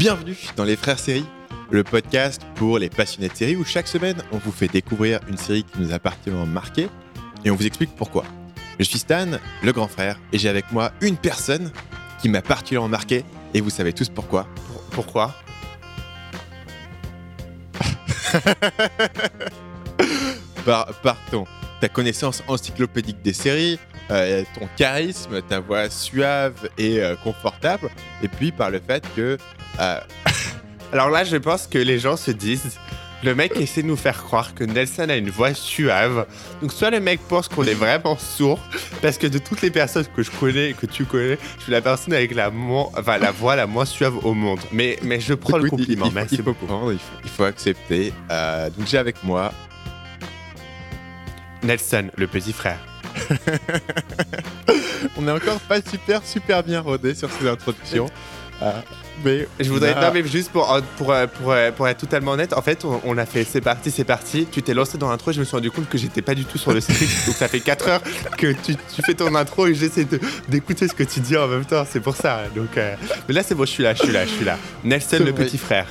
[0.00, 1.26] Bienvenue dans Les Frères Séries,
[1.70, 5.36] le podcast pour les passionnés de séries où chaque semaine on vous fait découvrir une
[5.36, 6.88] série qui nous a particulièrement marqué
[7.44, 8.24] et on vous explique pourquoi.
[8.78, 9.32] Je suis Stan,
[9.62, 11.70] le grand frère, et j'ai avec moi une personne
[12.18, 14.48] qui m'a particulièrement marqué et vous savez tous pourquoi.
[14.92, 15.34] Pourquoi?
[20.64, 20.88] Par,
[21.82, 23.78] ta connaissance encyclopédique des séries,
[24.10, 27.90] euh, ton charisme, ta voix suave et euh, confortable,
[28.22, 29.36] et puis par le fait que...
[29.80, 29.98] euh,
[30.92, 32.78] Alors là, je pense que les gens se disent
[33.22, 36.26] le mec essaie de nous faire croire que Nelson a une voix suave.
[36.62, 38.58] Donc soit le mec pense qu'on est vraiment sourd,
[39.02, 41.72] parce que de toutes les personnes que je connais et que tu connais, je suis
[41.72, 44.60] la personne avec la, mo- enfin, la voix la moins suave au monde.
[44.72, 46.64] Mais, mais je prends le écoute, compliment, il, merci il faut beaucoup.
[46.64, 48.14] prendre, il faut, il faut accepter.
[48.30, 49.52] Euh, donc j'ai avec moi
[51.62, 52.78] Nelson, le petit frère.
[55.18, 58.06] On n'est encore pas super, super bien rodé sur ces introductions.
[58.62, 58.72] Euh,
[59.24, 62.52] mais Je voudrais, non mais juste pour, pour, euh, pour, euh, pour être totalement honnête,
[62.52, 64.46] en fait, on, on a fait c'est parti, c'est parti.
[64.50, 66.44] Tu t'es lancé dans l'intro et je me suis rendu compte que j'étais pas du
[66.44, 67.10] tout sur le script.
[67.26, 68.02] donc ça fait 4 heures
[68.38, 70.06] que tu, tu fais ton intro et j'essaie
[70.48, 71.84] d'écouter ce que tu dis en même temps.
[71.90, 72.42] C'est pour ça.
[72.54, 72.94] Donc, euh,
[73.28, 74.56] mais là, c'est bon, je suis là, je suis là, je suis là.
[74.84, 75.44] Nelson, le vrai.
[75.44, 75.86] petit frère.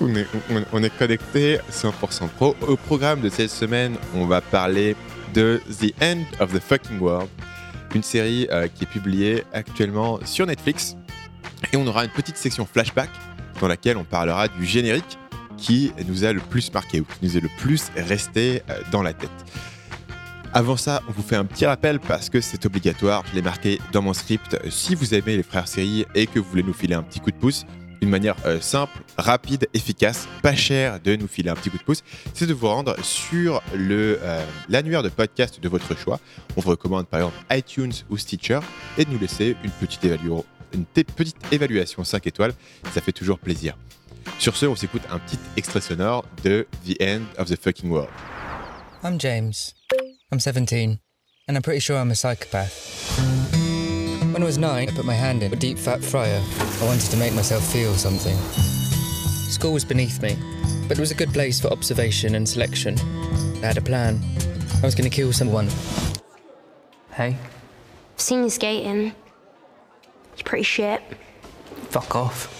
[0.00, 2.54] on, est, on- on est connecté 100% pro.
[2.66, 4.94] Au programme de cette semaine, on va parler
[5.34, 7.28] de The End of the Fucking World,
[7.94, 10.96] une série euh, qui est publiée actuellement sur Netflix.
[11.72, 13.10] Et on aura une petite section flashback
[13.60, 15.18] dans laquelle on parlera du générique
[15.56, 19.02] qui nous a le plus marqué ou qui nous est le plus resté euh, dans
[19.02, 19.30] la tête.
[20.52, 23.78] Avant ça, on vous fait un petit rappel parce que c'est obligatoire, je l'ai marqué
[23.92, 24.58] dans mon script.
[24.70, 27.30] Si vous aimez les frères séries et que vous voulez nous filer un petit coup
[27.30, 27.64] de pouce,
[28.02, 31.82] une manière euh, simple, rapide, efficace, pas chère de nous filer un petit coup de
[31.82, 32.02] pouce,
[32.34, 36.20] c'est de vous rendre sur euh, l'annuaire de podcast de votre choix.
[36.56, 38.60] On vous recommande par exemple iTunes ou Stitcher
[38.98, 42.52] et de nous laisser une petite, évalu- une petite évaluation 5 étoiles.
[42.92, 43.76] Ça fait toujours plaisir.
[44.38, 48.10] Sur ce, on s'écoute un petit extrait sonore de The End of the Fucking World.
[49.02, 49.74] I'm James.
[50.32, 50.98] I'm 17,
[51.48, 52.72] and I'm pretty sure I'm a psychopath.
[54.32, 56.40] When I was nine, I put my hand in a deep fat fryer.
[56.80, 58.36] I wanted to make myself feel something.
[59.50, 60.36] School was beneath me,
[60.88, 62.96] but it was a good place for observation and selection.
[63.62, 64.20] I had a plan.
[64.82, 65.68] I was going to kill someone.
[67.12, 67.36] Hey,
[68.18, 69.12] Seen you skating.
[70.36, 71.02] You're pretty shit.
[71.90, 72.52] fuck off.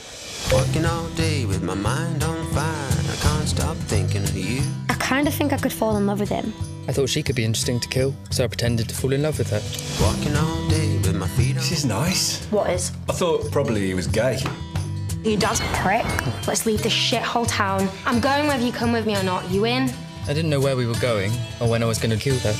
[0.53, 3.13] Working all day with my mind on fire.
[3.13, 4.63] I can't stop thinking of you.
[4.89, 6.53] I kind of think I could fall in love with him.
[6.89, 9.39] I thought she could be interesting to kill, so I pretended to fall in love
[9.39, 9.61] with her.
[10.05, 11.57] Walking all day with my feet on.
[11.57, 12.47] This is nice.
[12.47, 12.93] What is?
[13.09, 14.39] I thought probably he was gay.
[15.25, 16.05] Your dad's prick.
[16.47, 17.89] Let's leave this shithole town.
[18.07, 19.51] I'm going whether you come with me or not.
[19.51, 19.91] You in?
[20.29, 22.55] I didn't know where we were going or when I was going to kill her.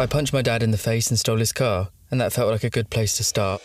[0.00, 2.64] I punched my dad in the face and stole his car, and that felt like
[2.64, 3.60] a good place to start.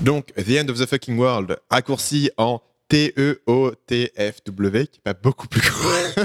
[0.00, 5.60] Donc, The End of the Fucking World, raccourci en T-E-O-T-F-W, qui est pas beaucoup plus
[5.60, 6.24] court.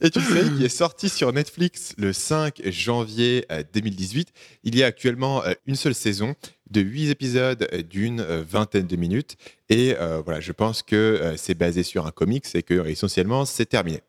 [0.00, 4.28] est une série qui est sortie sur Netflix le 5 janvier euh, 2018.
[4.64, 6.34] Il y a actuellement euh, une seule saison
[6.70, 9.36] de 8 épisodes euh, d'une euh, vingtaine de minutes.
[9.68, 13.44] Et euh, voilà, je pense que euh, c'est basé sur un comics et que essentiellement
[13.44, 14.00] c'est terminé.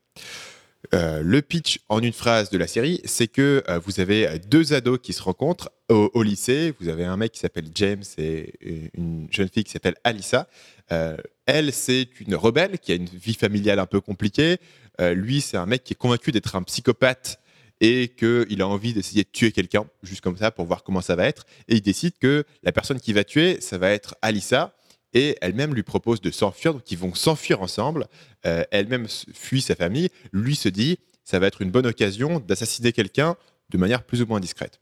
[0.93, 4.37] Euh, le pitch en une phrase de la série, c'est que euh, vous avez euh,
[4.47, 6.73] deux ados qui se rencontrent au, lycée.
[6.79, 8.53] Vous avez un mec qui s'appelle James et
[8.93, 10.47] une jeune fille qui s'appelle Alyssa.
[10.91, 14.57] Euh, elle, c'est une rebelle qui a une vie familiale un peu compliquée.
[14.99, 17.39] Lui, c'est un mec qui est convaincu d'être un psychopathe
[17.81, 21.15] et qu'il a envie d'essayer de tuer quelqu'un, juste comme ça, pour voir comment ça
[21.15, 21.45] va être.
[21.69, 24.75] Et il décide que la personne qui va tuer, ça va être Alyssa.
[25.13, 28.07] Et elle-même lui propose de s'enfuir, donc ils vont s'enfuir ensemble.
[28.45, 30.09] Euh, elle-même fuit sa famille.
[30.31, 33.35] Lui se dit, ça va être une bonne occasion d'assassiner quelqu'un
[33.69, 34.79] de manière plus ou moins discrète.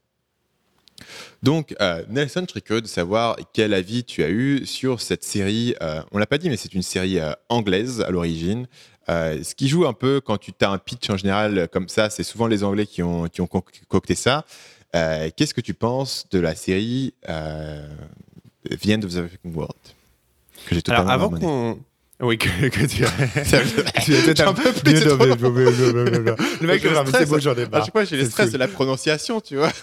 [1.42, 5.24] Donc, euh, Nelson, je serais curieux de savoir quel avis tu as eu sur cette
[5.24, 5.74] série.
[5.82, 8.66] euh, on l'a pas dit, mais c'est une série euh, anglaise à l'origine.
[9.08, 12.22] Ce qui joue un peu quand tu as un pitch en général comme ça, c'est
[12.22, 14.44] souvent les Anglais qui ont, qui concocté ça.
[14.92, 19.78] Qu'est-ce que tu penses de la série The End of the World?
[20.66, 21.78] Que j'ai Alors totalement avant qu'on.
[22.20, 23.04] Oui, que, que tu
[23.44, 23.60] Ça-
[24.04, 27.14] tu totalement- J'en peux plus, Le mec, mais stresse.
[27.16, 27.84] c'est bon, j'en ai À marre.
[27.84, 29.70] chaque fois, j'ai le stress de la prononciation, tu vois.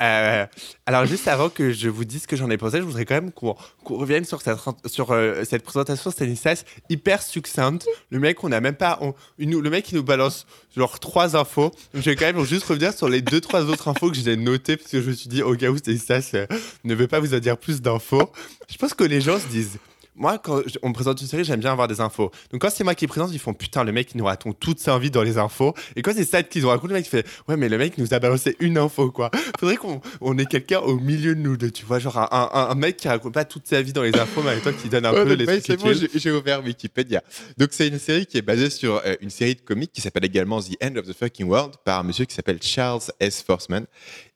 [0.00, 0.46] Euh,
[0.86, 3.16] alors juste avant que je vous dise ce que j'en ai pensé, je voudrais quand
[3.16, 3.54] même qu'on
[3.84, 7.86] revienne sur cette, sur, euh, cette présentation Stanislas hyper succincte.
[8.10, 8.96] Le mec, on n'a même pas...
[9.02, 11.70] on- nous- le mec, il nous balance genre trois infos.
[11.92, 14.36] Donc, je vais quand même juste revenir sur les deux, trois autres infos que j'ai
[14.36, 16.46] notées parce que je me suis dit, au cas où Stanislas euh,
[16.84, 18.32] ne veut pas vous en dire plus d'infos.
[18.72, 19.76] Je pense que les gens se disent...
[20.20, 22.30] moi, quand on me présente une série, j'aime bien avoir des infos.
[22.52, 24.78] Donc, quand c'est moi qui présente, ils font putain, le mec, il nous raconte toute
[24.78, 25.74] sa vie dans les infos.
[25.96, 27.98] Et quand c'est ça qu'ils ont raconté, le mec, il fait ouais, mais le mec
[27.98, 29.30] nous a balancé une info, quoi.
[29.58, 32.70] Faudrait qu'on on ait quelqu'un au milieu de nous deux, tu vois, genre un, un-
[32.70, 34.88] un mec qui raconte pas toute sa vie dans les infos, mais avec toi qui
[34.88, 37.22] donne un Ouais, peu les ouais, c'est bon, j'ai ouvert Wikipédia.
[37.58, 40.24] Donc c'est une série qui est basée sur euh, une série de comics qui s'appelle
[40.24, 43.42] également The End of the Fucking World par un monsieur qui s'appelle Charles S.
[43.42, 43.86] Forsman.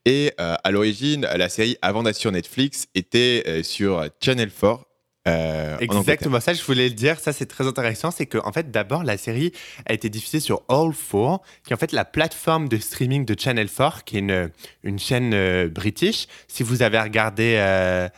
[0.07, 4.81] Et euh, à l'origine, la série avant d'être sur Netflix était euh, sur Channel 4.
[5.27, 5.77] Euh.
[5.81, 9.05] Exactement, ça je voulais le dire, ça c'est très intéressant, c'est que en fait d'abord
[9.05, 9.53] la série
[9.87, 13.69] a été diffusée sur All4, qui est en fait la plateforme de streaming de Channel
[13.71, 14.51] 4, qui est une,
[14.83, 16.27] une chaîne euh, british.
[16.49, 18.09] Si vous avez regardé, euh,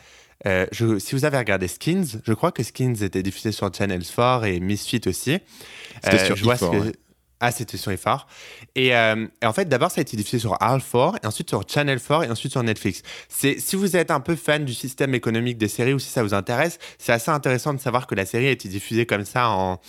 [0.45, 4.03] euh, je- si vous avez regardé Skins, je crois que Skins était diffusé sur Channel
[4.03, 5.39] 4 et Misfit aussi.
[6.03, 6.91] C'était sur je vois ce E4, que- ouais.
[7.39, 8.27] Ah, c'était sur Ifar.
[8.75, 11.63] Et, euh, et en fait, d'abord, ça a été diffusé sur All4, et ensuite sur
[11.67, 13.03] Channel 4, et ensuite sur Netflix.
[13.29, 16.23] C'est, si vous êtes un peu fan du système économique des séries ou si ça
[16.23, 19.49] vous intéresse, c'est assez intéressant de savoir que la série a été diffusée comme ça
[19.49, 19.79] en,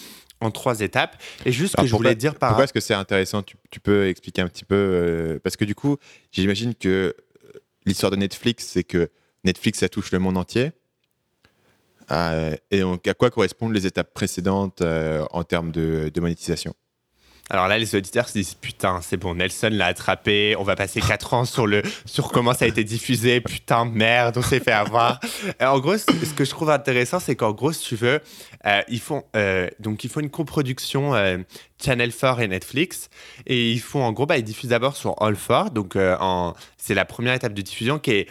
[0.41, 1.21] en trois étapes.
[1.45, 2.51] Et juste Alors, que je voulais dire par.
[2.51, 3.43] Pourquoi est-ce que c'est intéressant?
[3.43, 5.97] Tu, tu peux expliquer un petit peu euh, Parce que du coup,
[6.33, 7.53] j'imagine que euh,
[7.87, 9.11] l'histoire de Netflix, c'est que
[9.45, 10.73] Netflix, ça touche le monde entier.
[12.11, 16.75] Euh, et donc, à quoi correspondent les étapes précédentes en termes de, de monétisation?
[17.51, 21.01] Alors là, les auditeurs se disent Putain, c'est bon, Nelson l'a attrapé, on va passer
[21.01, 24.73] 4 ans sur, le, sur comment ça a été diffusé, putain, merde, on s'est fait
[24.73, 25.21] avoir.
[25.61, 28.21] En gros, ce que je trouve intéressant, c'est qu'en gros, si tu veux,
[28.67, 31.39] euh, ils, font, euh, donc, ils font une coproduction euh,
[31.83, 33.09] Channel 4 et Netflix,
[33.47, 36.17] et ils font, en gros, bah, ils diffusent d'abord sur All 4, donc euh,
[36.77, 38.29] c'est la première étape de diffusion qui est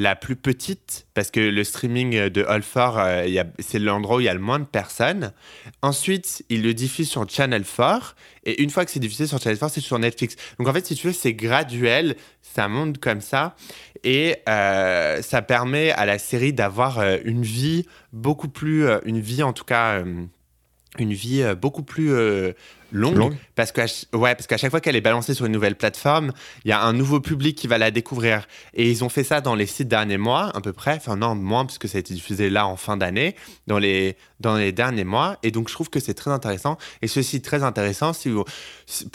[0.00, 4.20] la plus petite, parce que le streaming de All 4, euh, il c'est l'endroit où
[4.20, 5.34] il y a le moins de personnes.
[5.82, 8.16] Ensuite, ils le diffusent sur Channel 4.
[8.46, 10.36] Et une fois que c'est diffusé sur Channel 4, c'est sur Netflix.
[10.58, 12.16] Donc en fait, si tu veux, c'est graduel.
[12.40, 13.54] Ça monte comme ça.
[14.02, 18.86] Et euh, ça permet à la série d'avoir euh, une vie beaucoup plus.
[19.04, 20.02] une vie en tout cas.
[20.98, 22.10] une vie beaucoup plus
[22.92, 23.36] longue, Longue.
[23.54, 26.32] parce qu'à ouais, parce qu'à chaque fois qu'elle est balancée sur une nouvelle plateforme,
[26.64, 28.46] il y a un nouveau public qui va la découvrir.
[28.74, 30.94] Et ils ont fait ça dans les six derniers mois, à peu près.
[30.96, 34.56] Enfin, non, moins, puisque ça a été diffusé là en fin d'année, dans les, dans
[34.56, 35.38] les derniers mois.
[35.42, 36.78] Et donc, je trouve que c'est très intéressant.
[37.02, 38.44] Et ceci, très intéressant, si vous.
[38.86, 39.08] si-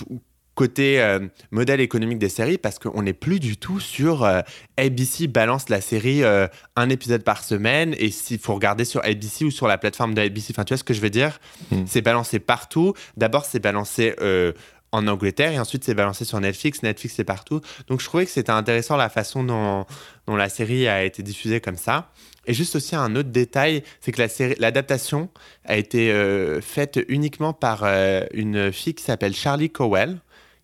[0.55, 1.19] côté euh,
[1.51, 4.41] modèle économique des séries parce qu'on n'est plus du tout sur euh,
[4.77, 9.45] ABC balance la série euh, un épisode par semaine et s'il faut regarder sur ABC
[9.45, 11.39] ou sur la plateforme de ABC, enfin tu vois ce que je veux dire?
[11.71, 11.83] Mm.
[11.85, 12.93] C'est balancé partout.
[13.17, 14.15] D'abord c'est balancé
[14.91, 16.81] en Angleterre et ensuite c'est balancé sur Netflix.
[16.81, 17.61] Netflix c'est partout.
[17.87, 19.85] Donc je trouvais que c'était intéressant la façon dont,
[20.27, 22.11] dont la série a été diffusée comme ça.
[22.47, 25.29] Et juste aussi un autre détail, c'est que la série, l'adaptation
[25.65, 30.19] a été euh, faite uniquement par euh, une fille qui s'appelle Charlie Cowell,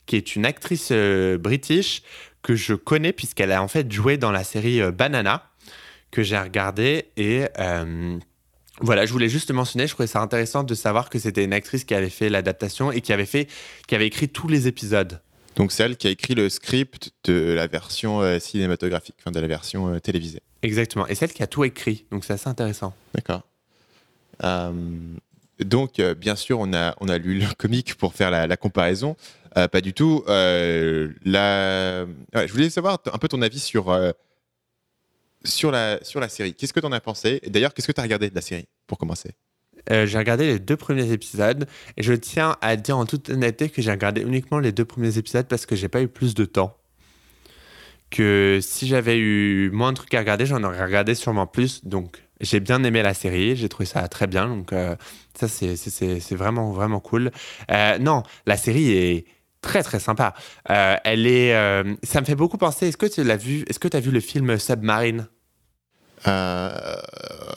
[0.06, 2.03] qui est une actrice euh, british
[2.42, 5.50] que je connais puisqu'elle a en fait joué dans la série euh, Banana
[6.12, 8.18] que j'ai regardée et euh,
[8.81, 9.86] voilà, je voulais juste le mentionner.
[9.88, 13.01] Je trouvais ça intéressant de savoir que c'était une actrice qui avait fait l'adaptation et
[13.01, 13.48] qui avait fait,
[13.88, 15.21] qui avait écrit tous les épisodes.
[15.56, 19.39] Donc c'est elle qui a écrit le script de la version euh, cinématographique, enfin de
[19.39, 20.42] la version télévisée.
[20.63, 21.07] Exactement.
[21.07, 22.06] Et celle qui a tout écrit.
[22.12, 22.95] Donc c'est assez intéressant.
[23.13, 23.44] D'accord.
[25.63, 29.16] Donc, euh, bien sûr, on a, lu le comic pour faire la, comparaison.
[29.58, 30.24] Euh, pas du tout.
[30.28, 33.96] Euh, je voulais savoir un peu ton avis sur,
[35.44, 36.54] sur, la, sur la série.
[36.54, 37.42] Qu'est-ce que tu en as pensé?
[37.48, 39.31] D'ailleurs, qu'est-ce que tu as regardé de la série, pour commencer?
[39.90, 41.68] J'ai regardé les deux premiers épisodes
[41.98, 45.18] et je tiens à dire en toute honnêteté que j'ai regardé uniquement les deux premiers
[45.18, 46.77] épisodes parce que j'ai pas eu plus de temps.
[48.12, 51.84] Que si j'avais eu moins de trucs à regarder, j'en aurais regardé sûrement plus.
[51.84, 54.48] Donc j'ai bien aimé la série, j'ai trouvé ça très bien.
[54.48, 54.95] Donc euh,
[55.39, 57.31] ça c'est- vraiment vraiment cool.
[57.71, 59.25] Euh, non, la série est
[59.62, 60.33] très très sympa.
[60.69, 61.53] Euh, elle est,
[62.03, 62.88] ça me fait beaucoup penser.
[62.88, 65.27] Est-ce que tu l'as vu Est-ce que tu as vu le film Submarine?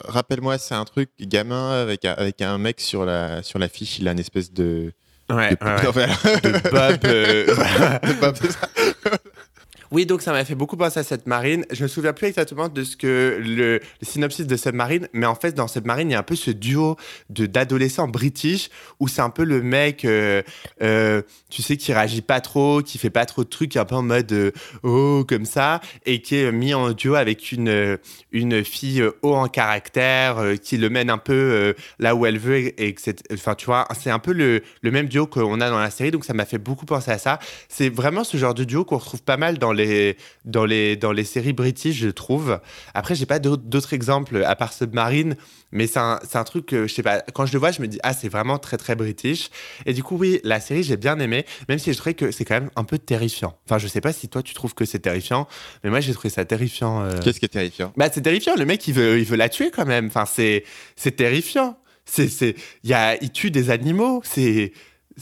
[0.07, 3.99] Rappelle-moi, c'est un truc gamin avec un, avec un mec sur la, sur la fiche,
[3.99, 4.93] il a une espèce de.
[5.29, 5.49] Ouais.
[5.49, 6.41] de- ouais, ouais.
[6.41, 6.99] De Bob.
[7.01, 8.69] De Bob, c'est ça.
[9.95, 11.65] Oui, donc ça m'a fait beaucoup penser à Submarine.
[11.71, 15.53] Je me souviens plus exactement de ce que le, synopsis de Submarine, mais en fait,
[15.53, 16.97] dans Submarine, il y a un peu ce duo
[17.29, 20.41] de d'adolescents british où c'est un peu le mec, euh,
[20.81, 23.95] euh, tu sais, qui réagit pas trop, qui fait pas trop de trucs, un peu
[23.95, 24.51] en mode euh,
[24.83, 27.97] oh comme ça, et qui est mis en duo avec une
[28.33, 32.95] une fille haut en caractère, qui le mène un peu là où elle veut, et,
[33.31, 36.11] enfin, tu vois, c'est un peu le, le même duo qu'on a dans la série,
[36.11, 37.39] donc ça m'a fait beaucoup penser à ça.
[37.69, 40.95] C'est vraiment ce genre de duo qu'on retrouve pas mal dans les les, dans, les,
[40.95, 42.59] dans les séries british, je trouve.
[42.93, 45.35] Après, j'ai pas d'autres exemples à part Submarine,
[45.71, 47.87] mais c'est un, un truc que, je sais pas, quand je le vois, je me
[47.87, 49.49] dis, ah, c'est vraiment très, très british.
[49.85, 52.45] Et du coup, oui, la série, j'ai bien aimé, même si je trouvais que c'est
[52.45, 53.57] quand même un peu terrifiant.
[53.65, 55.47] Enfin, je sais pas si toi, tu trouves que c'est terrifiant,
[55.83, 57.01] mais moi, j'ai trouvé ça terrifiant.
[57.03, 57.21] euh.
[57.23, 57.91] Qu'est-ce qui est terrifiant?
[57.97, 58.55] Bah, c'est terrifiant.
[58.55, 60.07] Le mec, il veut, il veut la tuer quand même.
[60.07, 60.63] Enfin, c'est,
[61.15, 61.77] terrifiant.
[62.05, 64.21] C'est, c'est, il y a, il tue des animaux.
[64.23, 64.71] C'est-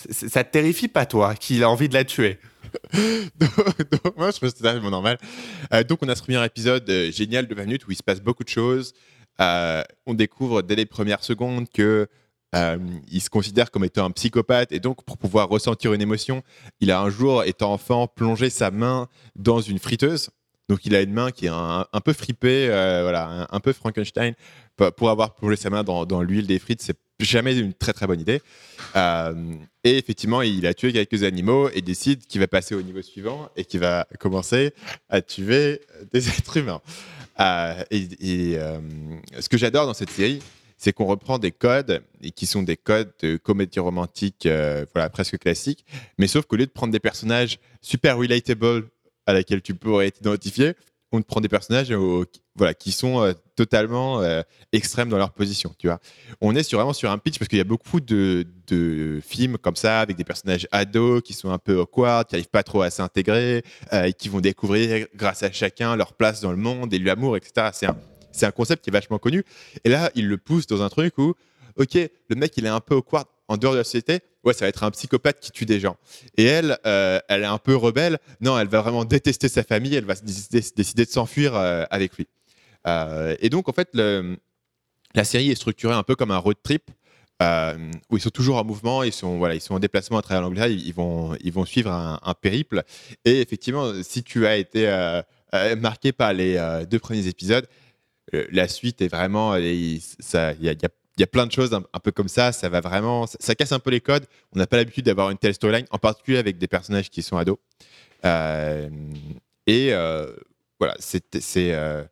[0.09, 2.39] ça te terrifie pas, toi, qu'il a envie de la tuer?
[2.93, 5.17] donc, moi, je trouve que c'est totalement normal.
[5.73, 8.03] Euh, donc, on a ce premier épisode euh, génial de 20 minutes où il se
[8.03, 8.93] passe beaucoup de choses.
[9.41, 12.07] Euh, on découvre dès les premières secondes que
[13.07, 16.43] il se considère comme étant un psychopathe et donc pour pouvoir ressentir une émotion,
[16.81, 20.29] il a un jour, étant enfant, plongé sa main dans une friteuse.
[20.69, 24.35] Donc, il a une main qui est un, peu fripée, voilà, un, peu Frankenstein.
[24.75, 28.07] Pour- avoir plongé sa main dans, dans l'huile des frites, c'est jamais une très très
[28.07, 28.41] bonne idée.
[28.95, 33.01] Euh, et effectivement, il a tué quelques animaux et décide qu'il va passer au niveau
[33.01, 34.73] suivant et qu'il va commencer
[35.09, 36.81] à tuer des êtres humains.
[37.39, 38.79] Euh, et euh,
[39.39, 40.41] ce que j'adore dans cette série,
[40.77, 44.47] c'est qu'on reprend des codes et qui sont des codes de comédie romantique,
[44.93, 45.85] voilà, presque classiques,
[46.17, 48.89] mais sauf qu'au lieu de prendre des personnages super relatable
[49.25, 50.73] à laquelle tu pourrais t'identifier,
[51.13, 51.93] on prend des personnages
[52.55, 54.41] voilà, qui sont euh, totalement euh,
[54.71, 55.73] extrêmes dans leur position.
[55.77, 55.99] Tu vois.
[56.41, 58.45] On est sur, vraiment sur un pitch parce qu'il y a beaucoup de,
[59.21, 62.63] films comme ça avec des personnages ados qui sont un peu awkward, qui n'arrivent pas
[62.63, 66.91] trop à s'intégrer, euh, qui vont découvrir grâce à chacun leur place dans le monde
[66.91, 67.69] et l'amour, etc.
[67.73, 67.95] C'est un,
[68.31, 69.43] c'est un concept qui est vachement connu.
[69.83, 71.35] Et là, il le pousse dans un truc où,
[71.77, 74.19] ok, le mec, il est un peu awkward en dehors de la société.
[74.43, 75.97] Ouais, ça va être un psychopathe qui tue des gens.
[76.37, 78.19] Et elle, euh, elle est un peu rebelle.
[78.41, 79.95] Non, elle va vraiment détester sa famille.
[79.95, 80.61] Elle va décider,
[81.05, 82.27] de s'enfuir euh, avec lui.
[82.87, 86.89] Euh, et donc, en fait, la série est structurée un peu comme un road trip.
[88.09, 90.41] où ils sont toujours en mouvement, ils sont, voilà, ils sont en déplacement à travers
[90.41, 92.83] l'Angleterre, ils, vont, ils vont suivre un, périple.
[93.25, 94.87] Et effectivement, si tu as été
[95.77, 97.67] marqué par les deux premiers épisodes,
[98.31, 99.55] la suite est vraiment.
[99.55, 100.01] il
[100.61, 100.75] y a-
[101.17, 102.51] il y a plein de choses un, un peu comme ça.
[102.51, 103.27] Ça va vraiment.
[103.27, 104.25] Ça, ça casse un peu les codes.
[104.55, 107.37] On n'a pas l'habitude d'avoir une telle storyline, en particulier avec des personnages qui sont
[107.37, 107.57] ados.
[108.25, 108.89] Euh,
[109.67, 110.31] et euh,
[110.79, 111.23] voilà, c'est
[111.57, 112.03] euh,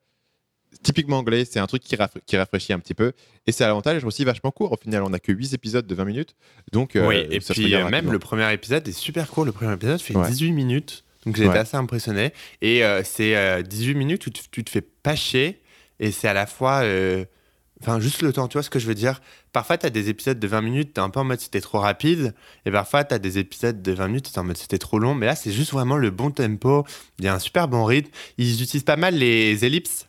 [0.83, 1.45] typiquement anglais.
[1.45, 3.13] C'est un truc qui, raff- qui rafraîchit un petit peu.
[3.47, 4.71] Et c'est à l'avantage aussi vachement court.
[4.71, 6.35] Au final, on n'a que 8 épisodes de 20 minutes.
[6.71, 8.11] Donc, oui, et ça puis même rapidement.
[8.11, 9.45] le premier épisode est super court.
[9.45, 10.27] Le premier épisode fait Ouais.
[10.29, 11.03] 18 minutes.
[11.25, 11.59] Donc j'ai été Ouais.
[11.59, 12.33] assez impressionné.
[12.61, 15.61] Et c'est euh, 18 minutes où tu, tu te fais pas chier.
[15.99, 16.83] Et c'est à la fois.
[17.81, 19.21] Enfin, juste le temps, tu vois ce que je veux dire
[19.53, 21.61] Parfois, tu as des épisodes de 20 minutes, tu es un peu en mode c'était
[21.61, 22.33] trop rapide.
[22.65, 25.15] Et parfois, tu as des épisodes de 20 minutes, tu en mode c'était trop long.
[25.15, 26.85] Mais là, c'est juste vraiment le bon tempo.
[27.19, 28.11] Il y a un super bon rythme.
[28.37, 30.07] Ils utilisent pas mal les ellipses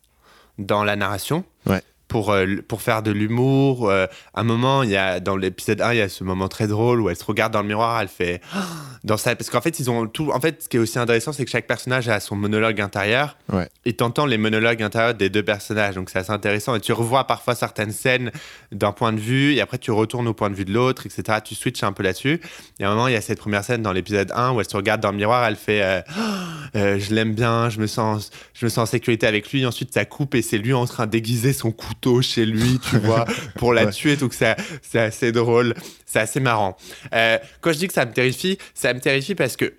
[0.59, 1.45] dans la narration.
[1.67, 1.83] Ouais.
[2.13, 3.89] Pour, euh, pour faire de l'humour.
[3.89, 6.67] Euh, un moment, il y a, dans l'épisode 1, il y a ce moment très
[6.67, 8.41] drôle où elle se regarde dans le miroir, elle fait.
[9.05, 9.35] Dans sa...
[9.35, 10.31] Parce qu'en fait, ils ont tout.
[10.31, 13.37] En fait, ce qui est aussi intéressant, c'est que chaque personnage a son monologue intérieur.
[13.53, 13.69] Ouais.
[13.85, 15.97] Et t'entends les monologues intérieurs des deux personnages.
[15.97, 16.77] Donc, c'est assez intéressant.
[16.77, 18.31] Et tu revois parfois certaines scènes
[18.71, 21.39] d'un point de vue, et après, tu retournes au point de vue de l'autre, etc.
[21.43, 22.41] Tu switches un peu là-dessus.
[22.79, 24.69] Et à un moment, il y a cette première scène dans l'épisode 1 où elle
[24.69, 25.83] se regarde dans le miroir, elle fait.
[25.83, 26.01] euh,
[26.77, 29.67] euh, je l'aime bien, je me, sens, je me sens en sécurité avec lui.
[29.67, 33.25] Ensuite, ça coupe et c'est lui en train d'aiguiser son couteau chez lui, tu vois,
[33.57, 33.91] pour la Ouais.
[33.93, 34.17] tuer.
[34.17, 35.75] Donc, c'est c'est assez drôle,
[36.07, 36.77] c'est assez marrant.
[37.15, 39.75] Euh, quand je dis que ça me terrifie, ça me terrifie parce que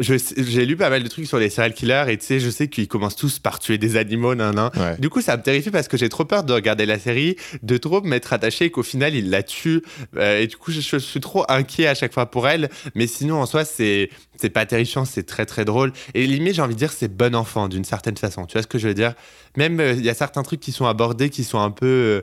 [0.00, 2.68] j'ai lu pas mal de trucs sur les serial killers et tu sais, je sais
[2.68, 4.70] qu'ils commencent tous par tuer des animaux, nan, nan.
[4.76, 4.96] Ouais.
[4.98, 7.76] Du coup, ça me terrifie parce que j'ai trop peur de regarder la série, de
[7.76, 9.82] trop m'être attaché et qu'au final, il la tue.
[10.16, 12.70] Euh, et du coup, je, je suis trop inquiet à chaque fois pour elle.
[12.94, 15.92] Mais sinon, en soi, c'est c'est pas terrifiant, c'est très très drôle.
[16.14, 18.46] Et limite, j'ai envie de dire, c'est bon enfant d'une certaine façon.
[18.46, 19.12] Tu vois ce que je veux dire?
[19.56, 22.22] Même euh, il y a certains trucs qui sont abordés qui sont un peu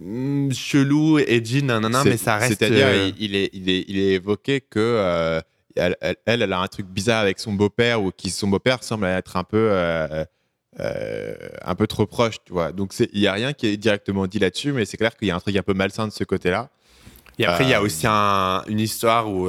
[0.00, 2.58] euh, chelous, edgy, nan, nan, nan, C'est- mais ça reste.
[2.58, 5.40] C'est-à-dire, euh, il, il est, il, est, il est évoqué que
[5.78, 9.36] elle, elle, a un truc bizarre avec son beau-père ou qui son beau-père semble être
[9.36, 10.24] un peu, euh,
[10.80, 12.72] euh, un peu trop proche, tu vois.
[12.72, 15.30] Donc il y a rien qui est directement dit là-dessus, mais c'est clair qu'il y
[15.30, 16.70] a un truc un peu malsain de ce côté-là.
[17.38, 19.48] Et après, il y a Euh, aussi un- une histoire où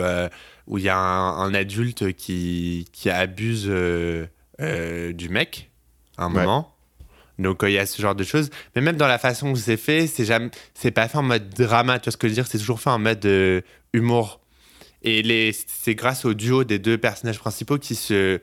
[0.67, 5.71] où il y a un, un adulte qui, qui abuse du mec
[6.17, 6.41] à un Ouais.
[6.41, 6.75] moment.
[7.39, 8.49] Donc euh, il y a ce genre de choses.
[8.75, 11.49] Mais même dans la façon où c'est fait, c'est jamais, c'est pas fait en mode
[11.49, 11.97] drama.
[11.99, 12.47] Tu vois ce que je veux dire?
[12.47, 13.61] C'est toujours fait en mode euh,
[13.93, 14.41] humour.
[15.03, 18.39] Et c'est grâce au duo des deux personnages principaux qui se,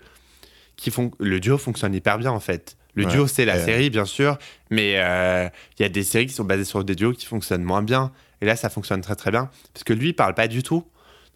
[0.76, 2.76] qui font, le duo fonctionne hyper bien en fait.
[2.94, 3.12] Le Ouais.
[3.12, 3.64] duo c'est la Euh.
[3.64, 4.38] série bien sûr,
[4.70, 5.48] mais euh,
[5.78, 8.10] il y a des séries qui sont basées sur des duos qui fonctionnent moins bien.
[8.40, 10.82] Et là ça fonctionne très très bien parce que lui il parle pas du tout.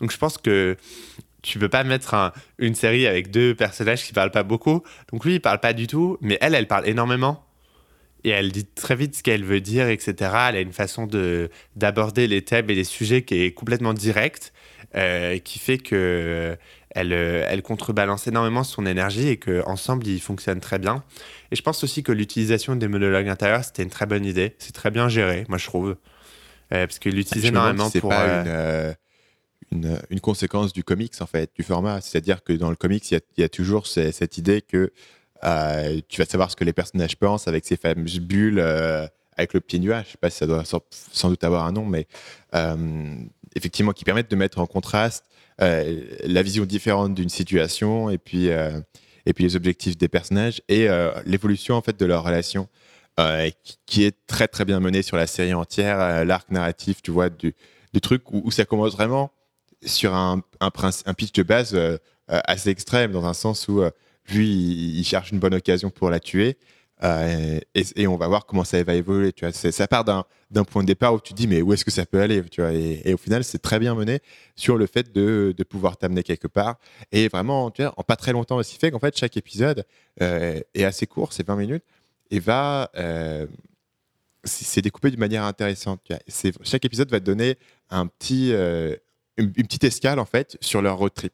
[0.00, 0.76] Donc je pense que
[1.42, 4.82] tu peux pas mettre un- une série avec deux personnages qui parlent pas beaucoup.
[5.12, 7.44] Donc lui il parle pas du tout, mais elle elle parle énormément.
[8.24, 10.14] Et elle dit très vite ce qu'elle veut dire, etc.
[10.50, 14.52] Elle a une façon de d'aborder les thèmes et les sujets qui est complètement directe,
[14.94, 16.56] euh, qui fait que
[16.94, 21.04] elle, euh, elle contrebalance énormément son énergie et qu'ensemble, ils fonctionnent très bien.
[21.52, 24.54] Et je pense aussi que l'utilisation des monologues intérieurs, c'était une très bonne idée.
[24.58, 25.90] C'est très bien géré, moi, je trouve.
[26.72, 28.10] Euh, parce qu'il l'utilisait Je me demande énormément si c'est pour.
[28.10, 28.92] pas euh, une, euh,
[29.72, 32.00] une, une conséquence du comics, en fait, du format.
[32.00, 34.60] C'est-à-dire que dans le comics, il y a, il y a toujours ce- cette idée
[34.62, 34.92] que
[35.44, 39.06] euh, tu vas savoir ce que les personnages pensent avec ces fameuses bulles euh,
[39.36, 40.06] avec le petit nuage.
[40.06, 42.06] Je sais pas si ça doit sans, doute avoir un nom, mais
[42.54, 43.14] euh,
[43.54, 45.24] effectivement, qui permettent de mettre en contraste
[45.58, 50.88] la vision différente d'une situation et puis, et puis les objectifs des personnages et
[51.26, 52.66] l'évolution en fait de leur relation.
[53.84, 57.54] qui- est très très bien menée sur la série entière, l'arc narratif, tu vois, du,
[58.00, 59.32] truc où, ça commence vraiment
[59.84, 60.70] sur un, un,
[61.04, 61.78] un pitch de base
[62.26, 63.82] assez extrême, dans un sens où
[64.30, 64.48] lui,
[64.98, 66.56] il, cherche une bonne occasion pour la tuer.
[67.02, 69.32] euh, et, on va voir comment ça va évoluer.
[69.32, 69.52] Tu vois.
[69.52, 72.04] Ça part d'un point de départ où tu te dis, mais où est-ce que ça
[72.06, 72.72] peut aller tu vois.
[72.72, 74.20] Et, au final, c'est très bien mené
[74.56, 76.78] sur le fait de, pouvoir t'amener quelque part.
[77.12, 79.84] Et vraiment, tu vois, en pas très longtemps aussi, fait qu'en fait, chaque épisode
[80.22, 81.84] euh, est assez court, c'est 20 minutes,
[82.30, 82.90] et va.
[82.96, 83.46] euh,
[84.44, 86.00] c'est découpé d'une manière intéressante.
[86.62, 87.56] Chaque épisode va te donner
[87.90, 88.96] un petit, euh,
[89.36, 91.32] une, une petite escale en fait sur leur road trip.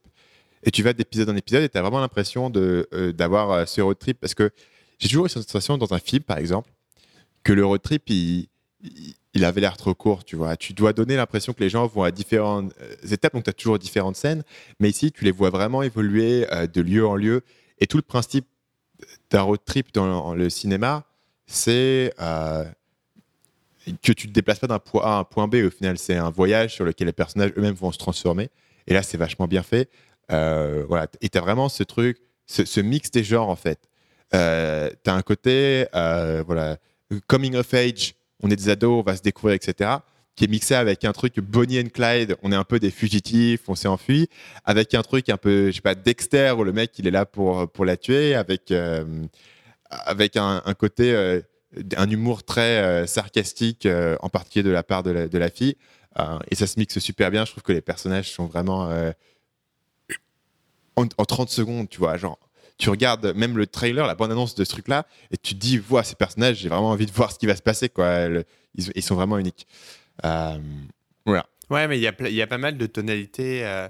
[0.62, 3.80] Et tu vas d'épisode en épisode et tu as vraiment l'impression euh, d'avoir euh, ce
[3.80, 4.50] road trip parce que
[4.98, 6.70] j'ai toujours eu cette sensation dans un film par exemple
[7.42, 8.48] que le road trip il,
[9.42, 10.56] avait l'air trop court, tu vois.
[10.56, 13.52] Tu dois donner l'impression que les gens vont à différentes euh, étapes, donc tu as
[13.52, 14.42] toujours différentes scènes,
[14.80, 17.42] mais ici tu les vois vraiment évoluer de lieu en lieu.
[17.78, 18.46] Et tout le principe
[19.30, 21.04] d'un road trip dans le cinéma,
[21.46, 22.14] c'est
[24.02, 25.56] que tu te déplaces pas d'un point A à un point B.
[25.66, 28.50] Au final, c'est un voyage sur lequel les personnages eux-mêmes vont se transformer.
[28.86, 29.88] Et là, c'est vachement bien fait.
[30.32, 31.06] Euh, voilà.
[31.20, 33.78] Et tu as vraiment ce truc, ce, mix des genres, en fait.
[34.34, 36.78] Euh, tu as un côté, euh, voilà,
[37.26, 39.90] coming of age, on est des ados, on va se découvrir, etc.,
[40.34, 43.62] qui est mixé avec un truc Bonnie and Clyde, on est un peu des fugitifs,
[43.68, 44.28] on s'est enfui,
[44.64, 47.24] avec un truc un peu, je sais pas, Dexter, où le mec, il est là
[47.24, 49.24] pour, pour la tuer, avec, euh,
[49.88, 51.40] avec un, côté,
[51.96, 53.88] un humour très sarcastique,
[54.20, 55.76] en particulier de la part de la, fille.
[56.50, 57.46] Et ça se mixe super bien.
[57.46, 58.90] Je trouve que les personnages sont vraiment
[60.96, 62.16] en, en 30 secondes, tu vois.
[62.16, 62.38] Genre,
[62.78, 66.02] tu regardes même le trailer, la bande-annonce de ce truc-là, et tu te dis, vois
[66.02, 68.28] ces personnages, j'ai vraiment envie de voir ce qui va se passer, quoi.
[68.74, 69.66] Ils, sont vraiment uniques.
[70.24, 70.58] Euh,
[71.24, 71.46] voilà.
[71.70, 73.88] Ouais, mais il y, a y a pas mal de tonalités euh,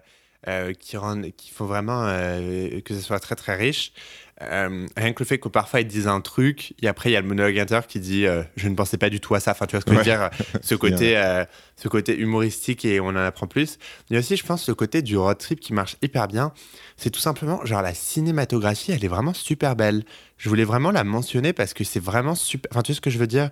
[0.49, 3.93] euh, qui rendent, faut vraiment euh, que ce soit très très riche.
[4.42, 7.16] Euh, rien que le fait que parfois ils disent un truc et après il y
[7.16, 9.53] a le monologue intérieur qui dit euh, je ne pensais pas du tout à ça.
[9.53, 10.29] Enfin, tu vois ce que je veux dire
[10.62, 11.44] Ce côté, euh,
[11.77, 13.79] ce côté humoristique et on en apprend plus.
[14.11, 16.53] Il y a aussi, je pense, le côté du road trip qui marche hyper bien.
[16.99, 20.05] C'est tout simplement, genre la cinématographie, elle est vraiment super belle.
[20.37, 22.70] Je voulais vraiment la mentionner parce que c'est vraiment super.
[22.73, 23.49] Enfin, tu sais ce que je veux dire?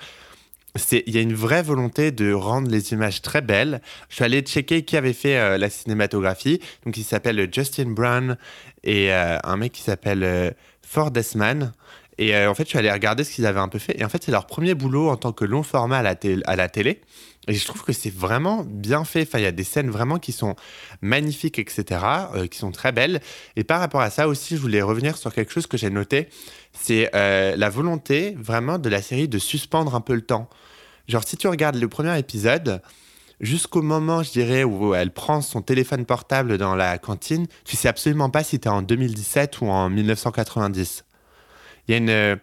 [0.91, 3.81] Il y a une vraie volonté de rendre les images très belles.
[4.09, 6.61] Je suis allé checker qui avait fait euh, la cinématographie.
[6.85, 8.37] Donc il s'appelle Justin Brown
[8.83, 10.51] et euh, un mec qui s'appelle euh,
[10.83, 11.73] Ford Esman.
[12.19, 13.99] Et euh, en fait, je suis allé regarder ce qu'ils avaient un peu fait.
[13.99, 16.03] Et en fait, c'est leur premier boulot en tant que long format à
[16.57, 17.01] la, télé.
[17.49, 19.23] Et je trouve que c'est vraiment bien fait.
[19.23, 20.55] Enfin, il y a des scènes vraiment qui sont
[21.03, 22.01] magnifiques, etc.,
[22.35, 23.21] euh, qui sont très belles.
[23.57, 26.29] Et par rapport à ça aussi, je voulais revenir sur quelque chose que j'ai noté.
[26.73, 30.49] C'est euh, la volonté vraiment de la série de suspendre un peu le temps.
[31.09, 32.81] Genre, si tu regardes le premier épisode,
[33.41, 37.89] jusqu'au moment, je dirais, où elle prend son téléphone portable dans la cantine, tu sais
[37.89, 41.05] absolument pas si tu es en 2017 ou en 1990.
[41.89, 42.11] Il y a une.
[42.11, 42.37] euh,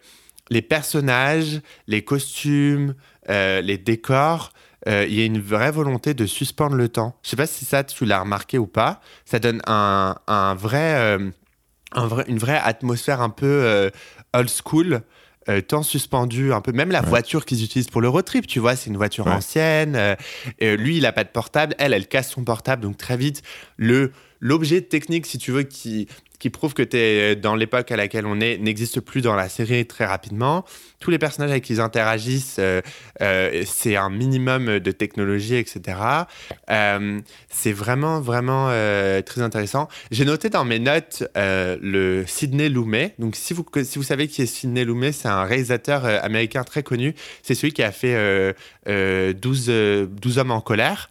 [0.50, 2.94] les personnages, les costumes,
[3.30, 4.52] euh, les décors,
[4.88, 7.16] euh, il y a une vraie volonté de suspendre le temps.
[7.22, 9.00] Je sais pas si ça, tu l'as remarqué ou pas.
[9.24, 11.30] Ça donne un, un vrai, euh,
[11.92, 13.90] un vrai, une vraie atmosphère un peu
[14.34, 15.02] old school.
[15.48, 16.70] euh, temps suspendu, un peu.
[16.72, 19.32] Même la voiture qu'ils utilisent pour le road trip, tu vois, c'est une voiture Ouais.
[19.32, 19.96] ancienne.
[19.96, 20.16] euh,
[20.76, 21.74] lui, il a pas de portable.
[21.78, 22.82] Elle, elle casse son portable.
[22.82, 23.42] Donc, très vite,
[23.76, 26.06] le l'objet technique, si tu veux, qui,
[26.42, 29.48] qui prouve que tu es dans l'époque à laquelle on est, n'existe plus dans la
[29.48, 30.64] série très rapidement.
[31.02, 32.80] Tous les personnages avec qui ils interagissent, euh,
[33.20, 35.98] euh, c'est un minimum de technologie, etc.
[36.70, 38.68] Euh, c'est vraiment, vraiment
[39.26, 39.88] très intéressant.
[40.12, 43.14] J'ai noté dans mes notes le Sidney Lumet.
[43.18, 46.82] Donc, si vous, si vous savez qui est Sidney Lumet, c'est un réalisateur américain très
[46.82, 47.14] connu.
[47.42, 48.52] C'est celui qui a fait euh,
[48.88, 51.10] euh, 12, euh, 12 hommes en colère.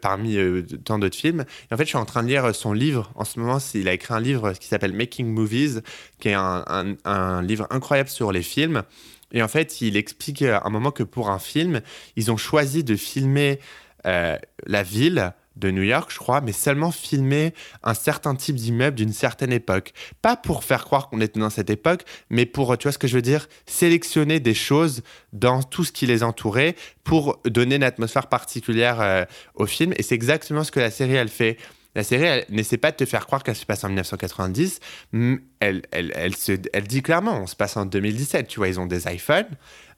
[0.00, 0.38] parmi
[0.84, 1.44] tant d'autres films.
[1.70, 3.12] En fait, je suis en train de lire son livre.
[3.14, 5.82] En ce moment, il a écrit un livre qui s'appelle Making Movies,
[6.18, 8.83] qui est un livre incroyable sur les films.
[9.32, 11.80] Et en fait, il explique à un moment que pour un film,
[12.16, 13.58] ils ont choisi de filmer
[14.06, 18.96] euh, la ville de New York, je crois, mais seulement filmer un certain type d'immeuble
[18.96, 19.92] d'une certaine époque.
[20.20, 23.06] Pas pour faire croire qu'on était dans cette époque, mais pour, tu vois ce que
[23.06, 27.84] je veux dire, sélectionner des choses dans tout ce qui les entourait pour donner une
[27.84, 29.94] atmosphère particulière euh, au film.
[29.96, 31.56] Et c'est exactement ce que la série, elle fait.
[31.94, 34.80] La série, elle n'essaie pas de te faire croire qu'elle se passe en 1990.
[35.12, 38.48] mm, Elle, elle, elle, se, elle dit clairement, on se passe en 2017.
[38.48, 39.46] Tu vois, ils ont des iPhones,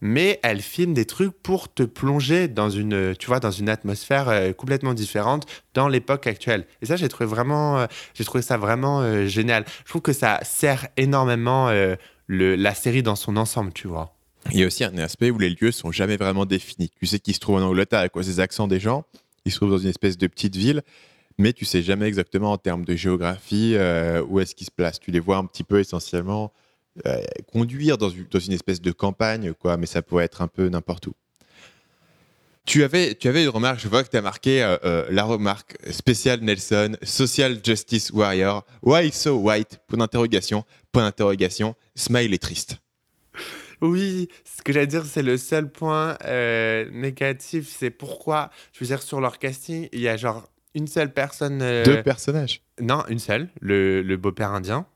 [0.01, 4.29] mais elle filme des trucs pour te plonger dans une, tu vois, dans une atmosphère
[4.29, 6.67] euh, complètement différente dans l'époque actuelle.
[6.83, 9.65] Et ça, j'ai trouvé vraiment, euh, j'ai trouvé ça vraiment euh, génial.
[9.85, 11.71] Je trouve que ça sert énormément
[12.29, 14.13] la série dans son ensemble, tu vois.
[14.53, 16.91] Il y a aussi un aspect où les lieux sont jamais vraiment définis.
[17.01, 19.05] Tu sais qu'ils se trouvent en Angleterre à cause des accents des gens.
[19.45, 20.83] Ils se trouvent dans une espèce de petite ville,
[21.39, 25.01] mais tu sais jamais exactement en termes de géographie euh, où est-ce qu'ils se placent.
[25.01, 26.53] Tu les vois un petit peu essentiellement
[27.07, 27.21] euh,
[27.53, 31.15] conduire dans une, espèce de campagne, quoi, mais ça pourrait être un peu n'importe où.
[32.65, 35.77] Tu avais, tu avais une remarque, je vois que tu as marqué euh, la remarque
[35.93, 39.79] spéciale Nelson, Social Justice Warrior, Why so white?
[39.87, 42.79] Point d'interrogation, point d'interrogation, smile est triste.
[43.83, 46.17] Oui, ce que j'allais dire, c'est le seul point
[46.91, 51.13] négatif, c'est pourquoi, je veux dire, sur leur casting, il y a genre une seule
[51.13, 51.61] personne.
[51.63, 52.61] euh, Deux personnages.
[52.81, 54.87] Non, une seule, le, le beau-père indien.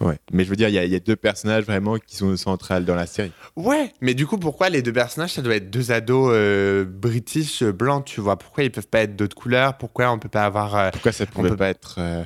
[0.00, 0.18] Ouais.
[0.32, 2.96] Mais je veux dire, il y, y a deux personnages vraiment qui sont centrales dans
[2.96, 3.30] la série.
[3.54, 7.62] Ouais, mais du coup, pourquoi les deux personnages, ça doit être deux ados euh, british
[7.62, 8.36] euh, blancs, tu vois?
[8.36, 9.78] Pourquoi ils peuvent pas être d'autres couleurs?
[9.78, 10.74] Pourquoi on peut pas avoir.
[10.74, 11.96] euh, Pourquoi ça pouvait peut- pas être.
[11.98, 12.24] euh,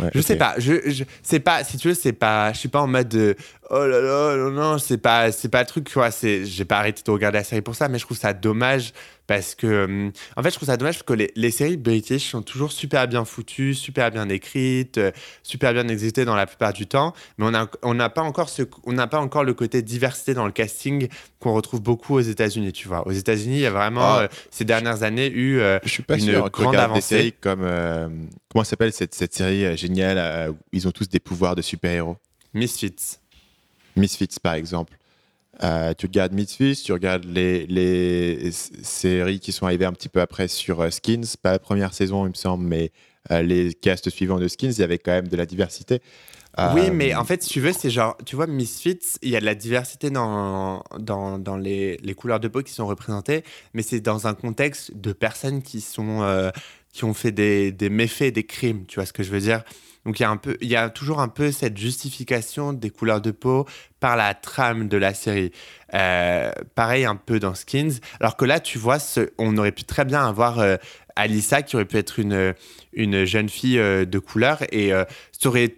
[0.00, 2.68] ouais, Je sais pas, je, je c'est pas, si tu veux, c'est pas, je suis
[2.68, 3.36] pas en mode de,
[3.70, 6.64] oh là là, non, non, c'est pas, c'est pas le truc, tu vois, c'est, j'ai
[6.64, 8.92] pas arrêté de regarder la série pour ça, mais je trouve ça dommage
[9.26, 12.30] parce que, hum, en fait, je trouve ça dommage parce que les, les séries british
[12.30, 15.10] sont toujours super bien foutues, super bien écrites, euh,
[15.42, 18.48] super bien exécutées dans la plupart du temps, mais on a, on n'a pas encore
[18.48, 22.20] ce, on n'a pas encore le côté diversité dans le casting qu'on retrouve beaucoup aux
[22.20, 23.06] États-Unis, tu vois.
[23.06, 24.20] Aux États-Unis, il y a vraiment, Ah.
[24.22, 26.48] euh, ces dernières années, eu, euh, Je suis pas une sûr.
[26.50, 27.00] Grande des avancée.
[27.02, 27.60] séries comme.
[27.62, 28.08] euh,
[28.50, 31.60] comment s'appelle cette, cette série euh, géniale euh, où ils ont tous des pouvoirs de
[31.60, 32.16] super-héros?
[32.54, 33.18] Misfits.
[33.98, 34.96] Misfits, par exemple.
[35.62, 40.20] Euh, tu regardes Misfits, tu regardes les, les séries qui sont arrivées un petit peu
[40.20, 42.92] après sur euh, Skins, pas la première saison, il me semble, mais
[43.32, 46.00] euh, les castes suivants de Skins, il y avait quand même de la diversité.
[46.74, 49.40] Oui, mais en fait, si tu veux, c'est genre, tu vois, Misfits, il y a
[49.40, 53.82] de la diversité dans, dans, dans les, les couleurs de peau qui sont représentées, mais
[53.82, 56.50] c'est dans un contexte de personnes qui sont
[56.92, 59.62] qui ont fait des, des méfaits, des crimes, tu vois ce que je veux dire?
[60.08, 62.88] Donc il y a un peu, il y a toujours un peu cette justification des
[62.88, 63.66] couleurs de peau
[64.00, 65.52] par la trame de la série.
[65.92, 68.96] Euh, pareil un peu dans Skins, alors que là, tu vois,
[69.36, 70.76] on aurait pu très bien avoir euh,
[71.14, 72.54] Alissa qui aurait pu être une
[72.94, 75.74] une jeune fille euh, de couleur et euh, ça aurait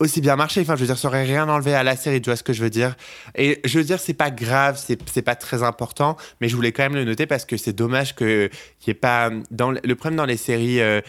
[0.00, 0.62] aussi bien marché.
[0.62, 2.52] Enfin, je veux dire, ça aurait rien enlevé à la série, tu vois ce que
[2.52, 2.96] je veux dire.
[3.36, 6.82] Et je veux dire, c'est pas grave, c'est pas très important, mais je voulais quand
[6.82, 9.30] même le noter parce que c'est dommage que qu'il y ait pas.
[9.50, 11.00] Dans le problème dans les séries euh,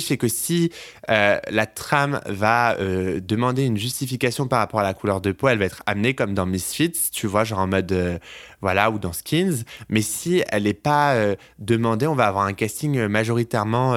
[0.00, 0.70] c'est que si
[1.10, 5.48] euh, la trame va euh, demander une justification par rapport à la couleur de peau,
[5.48, 8.18] elle va être amenée comme dans Misfits, tu vois, genre en mode euh,
[8.60, 9.64] voilà, ou dans Skins.
[9.88, 11.16] Mais si elle n'est pas
[11.58, 13.94] demandée, on va avoir un casting majoritairement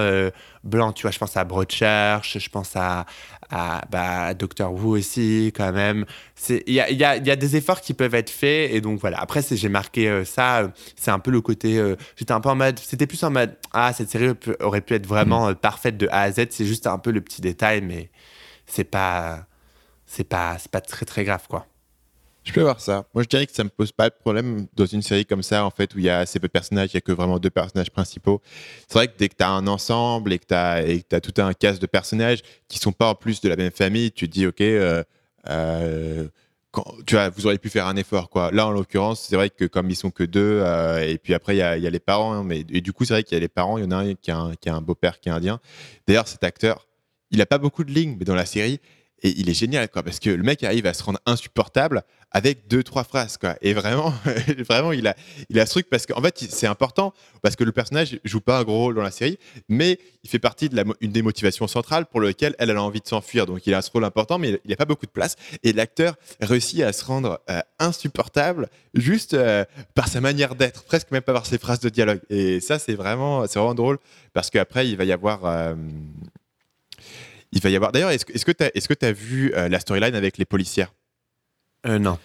[0.66, 0.94] euh, blanc.
[0.94, 3.06] Tu vois, je pense à Broadchurch, je pense à,
[3.50, 6.06] à bah, Doctor Who aussi, quand même.
[6.50, 8.72] Il y a, y, a, y a des efforts qui peuvent être faits.
[8.72, 9.20] Et donc, voilà.
[9.20, 10.72] Après, j'ai marqué euh, ça.
[10.96, 11.78] c'est un peu le côté.
[11.78, 12.80] euh, J'étais un peu en mode.
[12.80, 13.56] C'était plus en mode.
[13.74, 16.48] Ah, cette série aurait pu être vraiment euh, parfaite de A à Z.
[16.52, 18.10] C'est juste un peu le petit détail, mais
[18.68, 19.46] c'est pas.
[20.06, 21.68] C'est pas, pas très, très grave, quoi.
[22.44, 23.06] Je peux voir ça.
[23.14, 25.64] Moi, je dirais que ça me pose pas de problème dans une série comme ça,
[25.64, 27.38] en fait, où il y a assez peu de personnages, il y a que vraiment
[27.38, 28.42] deux personnages principaux.
[28.88, 31.54] C'est vrai que dès que tu as un ensemble et que tu as, tout un
[31.54, 34.48] cast de personnages qui sont pas en plus de la même famille, tu te dis,
[34.48, 35.04] OK, euh,
[35.50, 36.28] euh,
[37.06, 38.50] tu vois, vous auriez pu faire un effort, quoi.
[38.52, 41.56] Là, en l'occurrence, c'est vrai que comme ils sont que deux, euh, et puis après,
[41.56, 43.42] il y a, les parents, hein, mais, et du coup, c'est vrai qu'il y a
[43.42, 45.60] les parents, il y en a un qui a un, un beau-père qui est indien.
[46.08, 46.88] D'ailleurs, cet acteur,
[47.30, 48.80] il a pas beaucoup de lignes, mais dans la série,
[49.24, 52.68] et il est génial, quoi, parce que le mec arrive à se rendre insupportable avec
[52.68, 53.56] deux, trois phrases, quoi.
[53.62, 54.14] Et vraiment,
[54.68, 55.16] vraiment, il a,
[55.50, 58.60] il a ce truc parce qu'en fait, c'est important parce que le personnage joue pas
[58.60, 61.68] un gros rôle dans la série, mais il fait partie de la, une des motivations
[61.68, 63.46] centrales pour lequel elle, a envie de s'enfuir.
[63.46, 65.36] Donc, il a ce rôle important, mais il n'a pas beaucoup de place.
[65.64, 71.12] Et l'acteur réussit à se rendre euh, insupportable juste euh, par sa manière d'être, presque
[71.12, 72.22] même pas par ses phrases de dialogue.
[72.30, 73.98] Et ça, c'est vraiment, c'est vraiment drôle
[74.34, 75.46] parce qu'après, il va y avoir.
[75.46, 75.76] euh,
[77.52, 77.92] il va y avoir.
[77.92, 80.94] D'ailleurs, est-ce que tu as, est-ce que as vu euh, la storyline avec les policières?
[81.86, 82.18] Euh, non.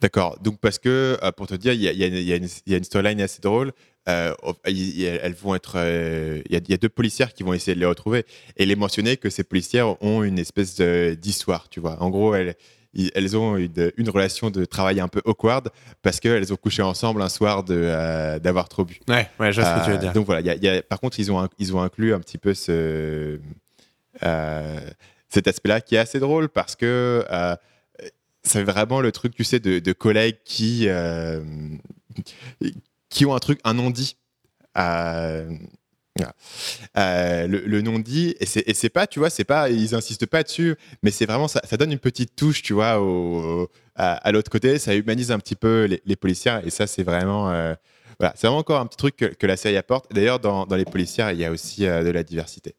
[0.00, 0.38] D'accord.
[0.40, 2.82] Donc, parce que, euh, pour te dire, il y a, y une- y y a
[2.84, 3.72] storyline assez drôle.
[4.08, 4.34] Euh,
[4.64, 5.76] elles vont être.
[5.76, 8.24] Il y, a, il y a deux policières qui vont essayer de les retrouver.
[8.56, 12.00] Et les mentionner que ces policières ont une espèce d'histoire, tu vois.
[12.02, 12.56] En gros, elles,
[13.36, 15.68] ont une, une relation de travail un peu awkward
[16.00, 18.98] parce qu'elles ont couché ensemble un soir euh, d'avoir trop bu.
[19.06, 20.12] Ouais, ouais, je vois ce que tu veux dire.
[20.14, 22.38] Donc voilà, y a- a- par contre, ils ont, inc- ils ont inclus un petit
[22.38, 23.38] peu ce,
[24.20, 27.56] cet aspect-là qui est assez drôle parce que euh,
[28.42, 31.42] c'est vraiment le truc, tu sais, de, collègues qui, euh,
[33.08, 34.16] qui ont un truc, un non-dit.
[34.78, 35.50] Euh,
[36.96, 40.42] Euh, le, le nom dit, et c'est, pas, tu vois, c'est pas, ils insistent pas
[40.42, 44.78] dessus, mais c'est vraiment, ça, donne une petite touche, tu vois, au, à, l'autre côté,
[44.78, 47.74] ça humanise un petit peu les, les policières, et ça, c'est vraiment, euh,
[48.18, 50.12] voilà, c'est vraiment encore un petit truc que, la série apporte.
[50.12, 52.74] D'ailleurs, dans, les policières, il y a aussi euh, de la diversité.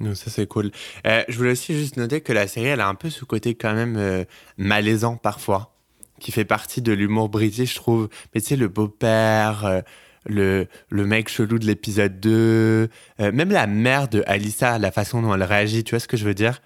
[0.00, 0.70] Donc ça c'est cool.
[1.06, 3.54] Euh, je voulais aussi juste noter que la série elle a un peu ce côté
[3.54, 4.24] quand même euh,
[4.56, 5.74] malaisant parfois,
[6.20, 8.08] qui fait partie de l'humour british je trouve.
[8.34, 9.80] Mais tu sais le beau-père, euh,
[10.26, 12.88] le, le mec chelou de l'épisode 2, euh,
[13.32, 16.24] même la mère de Alissa, la façon dont elle réagit, tu vois ce que je
[16.24, 16.62] veux dire?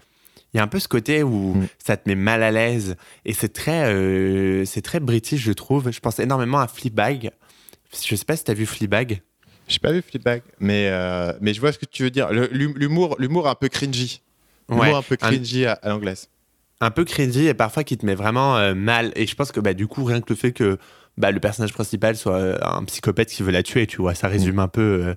[0.53, 1.67] Il y a un peu ce côté où Mm.
[1.85, 2.95] ça te met mal à l'aise
[3.25, 5.91] et c'est très, c'est très british, je trouve.
[5.91, 7.33] Je pense énormément à Fleabag.
[7.93, 9.23] Je sais pas si t'as vu Fleabag.
[9.69, 12.29] J'ai pas vu Fleabag, mais, euh, mais je vois ce que tu veux dire.
[12.33, 14.21] L'humour, un peu cringy.
[14.69, 16.29] L'humour Ouais, un peu un- cringy à, à l'anglaise.
[16.81, 19.13] un peu cringy et parfois qui te met vraiment euh, mal.
[19.17, 20.79] Et je pense que bah, du coup, rien que le fait que
[21.17, 24.29] bah, le personnage principal soit euh, un psychopathe qui veut la tuer, tu vois, ça
[24.29, 25.15] résume un peu.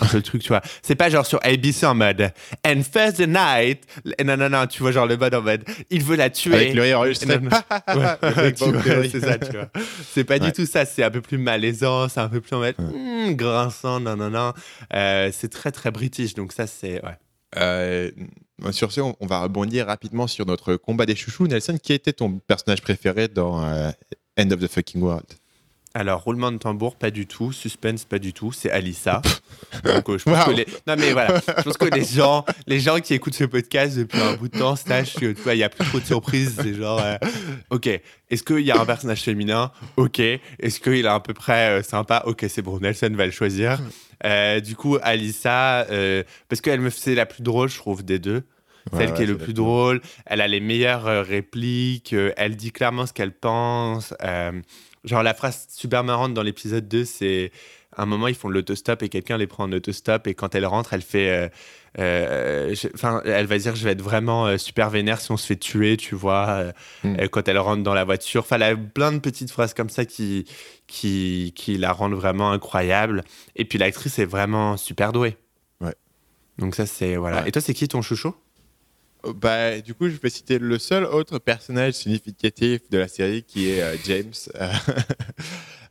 [0.00, 0.62] Un peu le truc, tu vois.
[0.82, 2.32] C'est pas genre sur ABC en mode
[2.66, 3.84] And first the night.
[4.24, 6.54] Non, non, non, tu vois, genre le mode en mode Il veut la tuer.
[6.54, 6.74] Avec.
[7.94, 9.10] Ouais, vois, Berry.
[9.10, 9.68] c'est ça, tu vois.
[10.12, 12.60] C'est pas du tout ça, c'est un peu plus malaisant, c'est un peu plus en
[12.60, 14.52] mode Hmm, grinçant, non, non, non.
[14.94, 17.02] Euh, c'est très, très british, donc ça, c'est.
[17.04, 17.16] Ouais.
[17.56, 18.10] Euh,
[18.72, 21.46] sur ce, on, on va rebondir rapidement sur notre combat des chouchous.
[21.46, 23.90] Nelson, qui était ton personnage préféré dans euh,
[24.38, 25.26] End of the Fucking World?
[25.96, 27.52] Alors, roulement de tambour, pas du tout.
[27.52, 28.50] Suspense, pas du tout.
[28.50, 29.22] C'est Alissa.
[29.84, 30.52] Donc, euh, je pense Wow.
[30.52, 30.66] que les...
[30.88, 31.40] Non, mais voilà.
[31.58, 34.58] Je pense que les gens, les gens qui écoutent ce podcast depuis un bout de
[34.58, 36.58] temps sachent que, tu vois, il n'y a plus trop de surprises.
[36.60, 37.16] C'est genre, euh,
[37.70, 39.70] OK, est-ce qu'il y a un personnage féminin?
[39.96, 40.18] OK.
[40.18, 42.24] Est-ce qu'il est à peu près euh, sympa?
[42.26, 43.78] OK, c'est bon, Nelson va le choisir.
[44.24, 45.86] Euh, du coup, Alissa,
[46.48, 48.42] parce qu'elle me c'est la plus drôle, je trouve, des deux.
[48.92, 52.70] Celle ouais, qui est le c'est plus drôle, elle a les meilleures répliques, elle dit
[52.70, 54.12] clairement ce qu'elle pense.
[55.04, 57.52] Genre la phrase super marrante dans l'épisode 2, c'est
[57.96, 60.54] à un moment ils font de l'autostop et quelqu'un les prend en autostop et quand
[60.54, 61.28] elle rentre, elle fait...
[61.30, 61.48] euh,
[62.00, 65.46] euh, Enfin, elle va dire je vais être vraiment euh, super vénère si on se
[65.46, 66.72] fait tuer, tu vois,
[67.04, 67.28] Mm.
[67.28, 68.40] quand elle rentre dans la voiture.
[68.42, 70.44] Enfin, elle a plein de petites phrases comme ça qui,
[70.88, 73.22] qui, qui la rendent vraiment incroyable.
[73.56, 75.36] Et puis l'actrice est vraiment super douée.
[75.80, 75.94] Ouais.
[76.58, 77.14] Donc ça, c'est...
[77.16, 77.42] Voilà.
[77.42, 77.48] Ouais.
[77.48, 78.34] Et toi, c'est qui ton chouchou?
[79.34, 83.70] Bah, Du coup, je vais citer le seul autre personnage significatif de la série qui
[83.70, 84.32] est euh, James.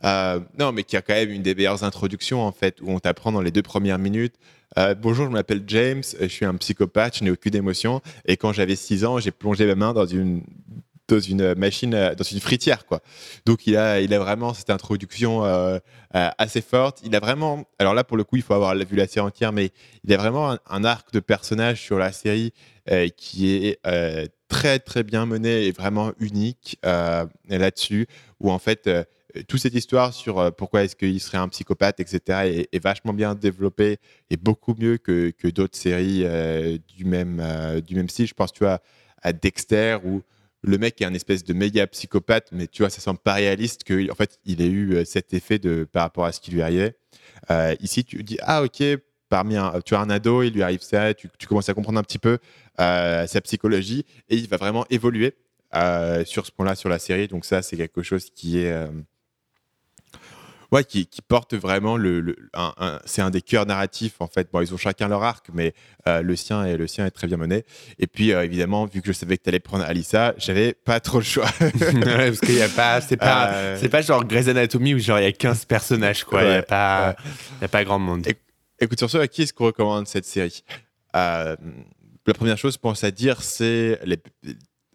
[0.04, 2.98] Euh, non, mais qui a quand même une des meilleures introductions, en fait, où on
[2.98, 4.34] t'apprend dans les deux premières minutes.
[4.76, 8.02] euh, Bonjour, je m'appelle James, je suis un psychopathe, je n'ai aucune émotion.
[8.26, 10.42] Et quand j'avais 6 ans, j'ai plongé ma main dans une
[11.08, 13.00] dans une machine, euh, dans une fritière, quoi.
[13.46, 15.78] Donc il a, il a vraiment cette introduction euh,
[16.14, 17.00] euh, assez forte.
[17.04, 19.52] Il a vraiment, alors là pour le coup, il faut avoir vu la série entière,
[19.52, 19.70] mais
[20.04, 22.52] il a vraiment un, arc de personnage sur la série
[23.16, 23.80] qui est
[24.48, 28.06] très très bien mené et vraiment unique là-dessus,
[28.40, 28.90] où en fait
[29.48, 33.96] toute cette histoire sur pourquoi est-ce qu'il serait un psychopathe, etc., est, vachement bien développée
[34.28, 36.26] et beaucoup mieux que, que d'autres séries
[36.94, 37.42] du même
[37.86, 38.26] du même style.
[38.26, 38.80] Je pense, tu vois,
[39.22, 40.22] à Dexter où
[40.66, 43.84] le mec est un espèce de méga psychopathe, mais tu vois, ça semble pas réaliste
[43.84, 46.50] que en fait il ait eu euh, cet effet de par rapport à ce qui
[46.50, 46.96] lui arrivait.
[47.50, 48.82] Euh, ici, tu dis ah ok,
[49.28, 52.02] parmi un, tu as un ado, il lui arrive ça, tu, commences à comprendre un
[52.02, 52.38] petit peu
[52.80, 55.34] euh, sa psychologie et il va vraiment évoluer
[56.24, 57.26] sur ce point-là sur la série.
[57.26, 58.72] Donc ça, c'est quelque chose qui est
[60.74, 64.26] ouais, qui, qui porte vraiment le, le- un- un- c'est un des cœurs narratifs en
[64.26, 64.48] fait.
[64.52, 65.72] Bon, ils ont chacun leur arc, mais
[66.08, 67.64] euh, le sien et le sien est très bien mené.
[67.98, 71.00] Et puis euh, évidemment, vu que je savais que tu allais prendre Alissa, j'avais pas
[71.00, 71.48] trop le choix.
[71.60, 74.98] Ouais, parce qu'il y a pas, c'est pas, Euh, c'est pas genre Grey's Anatomy où
[74.98, 76.42] genre il y a 15 personnages quoi.
[76.42, 77.16] Il y a pas,
[77.62, 78.26] y a pas grand monde.
[78.80, 80.62] Écoute, sur ce, à qui est-ce qu'on recommande cette série?
[82.26, 84.18] La première chose, pense à dire, c'est les-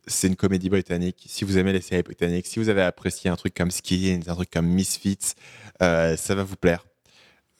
[0.09, 1.25] c'est une comédie britannique.
[1.27, 4.35] Si vous aimez les séries britanniques, si vous avez apprécié un truc comme Skins, un
[4.35, 5.35] truc comme Misfits,
[5.81, 6.85] euh, ça va vous plaire.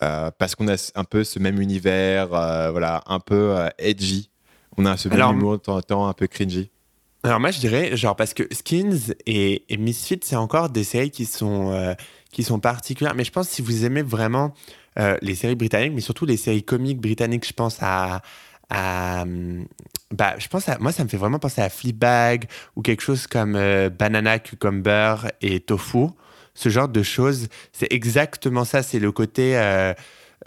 [0.02, 4.30] Euh, parce qu'on a un peu ce même univers, euh, voilà, un peu edgy.
[4.78, 6.70] On a ce même Alors, humour de temps en temps, un peu cringy.
[7.24, 11.12] Alors moi je dirais genre parce que Skins et, et Misfits c'est encore des séries
[11.12, 11.96] qui sont
[12.32, 13.14] qui sont particulières.
[13.14, 14.54] Mais je pense que si vous aimez vraiment
[15.22, 18.22] les séries britanniques, mais surtout les séries comiques britanniques, je pense à
[18.70, 19.26] à
[20.12, 23.28] bah je pense à moi ça me fait vraiment penser à Fleabag ou quelque chose
[23.28, 26.08] comme euh, Banana Cucumber et Tofu.
[26.56, 28.84] Ce genre de choses, c'est exactement ça.
[28.84, 29.94] C'est le côté euh,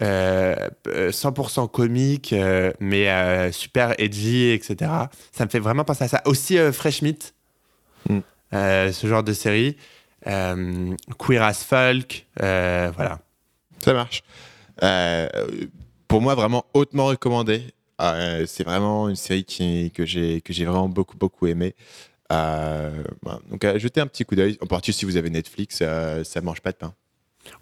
[0.03, 0.55] euh,
[0.87, 2.35] euh, 100% comique,
[2.79, 4.91] mais super edgy, etc.
[5.31, 6.21] Ça me fait vraiment penser à ça.
[6.25, 7.33] Aussi Fresh Meat,
[8.09, 8.19] Mm.
[8.51, 9.75] ce genre de série.
[10.25, 13.19] Queer as Folk, voilà.
[13.79, 14.23] Ça marche.
[16.07, 17.63] Pour moi, vraiment hautement recommandé.
[18.01, 21.47] Euh, c'est vraiment une série que j'ai vraiment beaucoup beaucoup.
[21.47, 23.03] Euh,
[23.49, 24.57] donc, euh, jetez un petit coup d'œil.
[24.61, 26.95] En particulier si vous avez Netflix, ça mange pas de pain.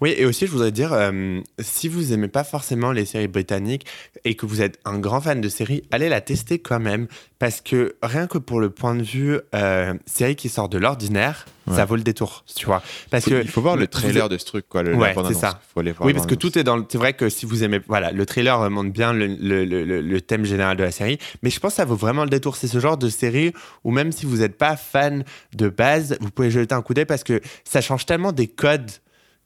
[0.00, 3.86] Oui, et aussi, je voudrais dire, euh, si vous aimez pas forcément les séries britanniques
[4.24, 7.06] et que vous êtes un grand fan de séries, allez la tester quand même.
[7.38, 11.44] Parce que rien que pour le point de vue euh, série qui sort de l'ordinaire,
[11.68, 11.76] Ouais.
[11.76, 12.82] ça vaut le détour, tu vois.
[13.10, 14.82] Parce Faut- que il faut voir le trailer de ce truc, quoi.
[14.82, 15.60] Le, Ouais, c'est ça.
[15.72, 16.76] Faut aller voir Oui, parce que tout est dans.
[16.76, 19.84] le- C'est vrai que si vous aimez, voilà, le trailer montre bien le, le- le-
[19.84, 22.30] le- le thème général de la série, mais je pense que ça vaut vraiment le
[22.30, 22.56] détour.
[22.56, 23.52] C'est ce genre de série
[23.84, 27.04] où même si vous n'êtes pas fan de base, vous pouvez jeter un coup d'œil
[27.06, 28.90] parce que ça change tellement des codes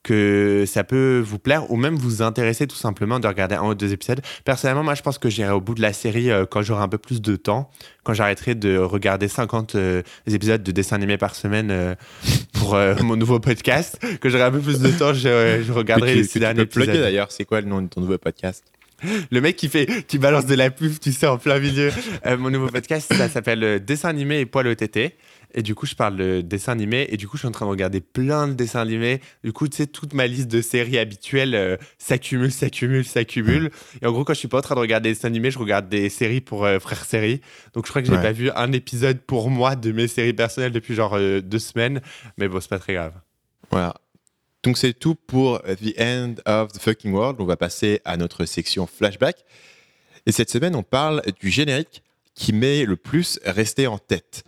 [0.02, 3.74] que ça peut vous plaire ou même vous intéresser tout simplement de regarder un ou
[3.74, 4.20] deux épisodes.
[4.44, 6.88] Personnellement, moi, je pense que j'irai au bout de la série euh, quand j'aurai un
[6.88, 7.70] peu plus de temps,
[8.04, 11.94] quand j'arrêterai de regarder 50 euh, épisodes de dessins animés par semaine euh,
[12.52, 16.18] pour mon nouveau podcast, que j'aurai un peu plus de temps, je, je regarderai tu,
[16.18, 16.87] les six derniers épisodes.
[16.88, 17.32] d'ailleurs.
[17.32, 18.64] C'est quoi le nom de ton nouveau podcast?
[19.30, 21.90] Le mec qui fait, qui balance de la pub, tu sais, en plein milieu.
[22.38, 25.16] Mon nouveau podcast, ça s'appelle Dessin animé et poil au tété.
[25.56, 27.06] Et du coup, je parle de dessin animé.
[27.10, 29.20] Et du coup, je suis en train de regarder plein de dessins animés.
[29.42, 33.70] Du coup, tu sais, toute ma liste de séries habituelles euh, s'accumule, s'accumule, s'accumule.
[34.02, 35.58] Et en gros, quand je suis pas en train de regarder des dessins animés, je
[35.58, 37.40] regarde des séries pour euh, Frères Séries.
[37.72, 38.22] Donc, je crois que j'ai Ouais.
[38.22, 42.02] pas vu un épisode pour moi de mes séries personnelles depuis genre euh, deux semaines.
[42.36, 43.14] Mais bon, c'est pas très grave.
[43.70, 43.94] Voilà.
[44.62, 47.40] Donc c'est tout pour The End of the Fucking World.
[47.40, 49.36] On va passer à notre section flashback.
[50.26, 52.02] Et cette semaine, on parle du générique
[52.34, 54.42] qui m'est le plus resté en tête.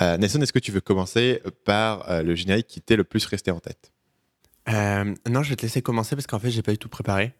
[0.00, 3.24] Euh, Nelson, est-ce que tu veux commencer par euh, le générique qui t'est le plus
[3.26, 3.92] resté en tête?
[4.68, 7.32] Euh, non, je vais te laisser commencer parce qu'en fait, j'ai pas eu tout préparé.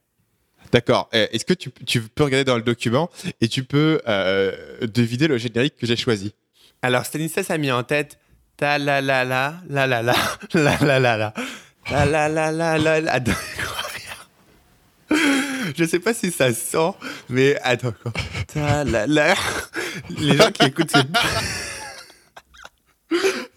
[0.73, 1.09] D'accord.
[1.15, 5.29] Euh, Est-ce que tu, tu peux regarder dans le document et tu peux euh, deviner
[5.29, 6.35] le générique que j'ai choisi?
[6.83, 8.19] Alors, Stanislas a mis en tête
[8.57, 10.15] ta la la la la la la
[10.55, 11.33] la la la la
[11.91, 13.21] la la la la la la.
[15.77, 16.91] Je sais pas si ça sent,
[17.29, 18.13] mais attends quoi.
[18.53, 19.35] Ta la la.
[20.19, 20.93] Les gens qui écoutent.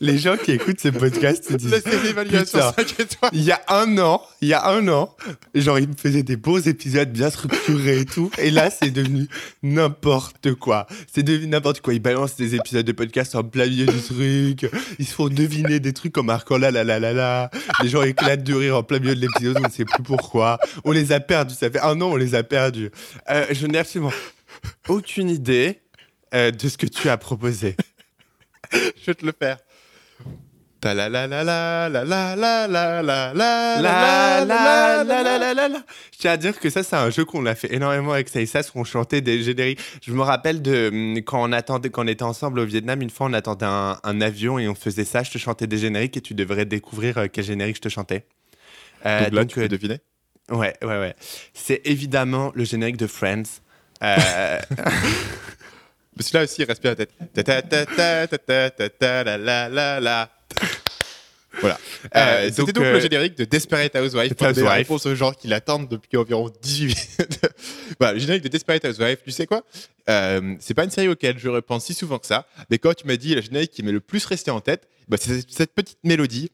[0.03, 1.69] Les gens qui écoutent ce podcast se disent.
[1.69, 2.73] La série évaluation Putain.
[2.87, 3.31] 5 étoiles.
[3.33, 5.15] Il y a un an, il y a un an,
[5.53, 9.27] genre il me faisait des beaux épisodes bien structurés et tout, et là c'est devenu
[9.61, 10.87] n'importe quoi.
[11.13, 11.93] C'est devenu n'importe quoi.
[11.93, 14.71] Ils balancent des épisodes de podcast en plein milieu du truc.
[14.97, 17.51] Ils se font deviner des trucs en marquant là là là là là.
[17.83, 20.57] Les gens éclatent de rire en plein milieu de l'épisode, on ne sait plus pourquoi.
[20.83, 21.53] On les a perdus.
[21.53, 22.89] Ça fait un an, on les a perdus.
[23.29, 24.13] Euh, je n'ai absolument
[24.89, 25.79] aucune idée
[26.33, 27.75] euh, de ce que tu as proposé.
[28.73, 29.57] Je vais te le faire.
[36.11, 38.71] Je tiens à dire que ça, c'est un jeu qu'on a fait énormément avec Saïsas,
[38.73, 39.79] où on chantait des génériques.
[40.01, 43.27] Je me rappelle de quand on attendait, quand on était ensemble au Vietnam, une fois,
[43.27, 45.21] on attendait un, avion et on faisait ça.
[45.21, 48.25] Je te chantais des génériques et tu devrais découvrir quel générique je te chantais.
[49.03, 49.99] Donc tu peux euh, deviner
[50.49, 51.15] ouais, ouais, ouais.
[51.53, 53.43] C'est évidemment le générique de Friends.
[56.21, 57.09] Mais celui-là aussi, il bien la tête.
[57.33, 60.29] Ta ta ta ta ta ta ta ta la la la la.
[61.59, 61.79] Voilà.
[62.15, 63.91] Euh, C'était donc, donc, euh, le générique de Desperate.
[63.91, 64.67] Pour la Housewives.
[64.67, 67.39] réponse aux gens qui l'attendent depuis environ 18 minutes.
[67.99, 69.17] voilà, le générique de Desperate Housewives.
[69.25, 69.63] Tu sais quoi?
[70.09, 72.45] Euh, C'est pas une série auquel je repense si souvent que ça.
[72.69, 75.17] Mais quand tu m'as dit le générique qui m'est le plus resté en tête, bah,
[75.19, 76.51] c'est cette petite mélodie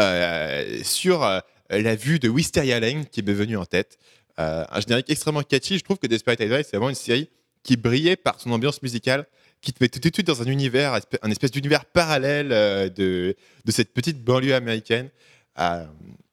[0.00, 3.98] euh, sur euh, la vue de Wisteria Lane qui m'est venue en tête.
[4.38, 5.76] Un générique extrêmement catchy.
[5.76, 7.28] Je trouve que Desperate Housewives, c'est vraiment une série
[7.62, 9.26] qui brillait par son ambiance musicale,
[9.60, 13.36] qui te met tout de suite dans un univers, un espèce d'univers parallèle euh, de,
[13.64, 15.10] de cette petite banlieue américaine.
[15.58, 15.84] Euh,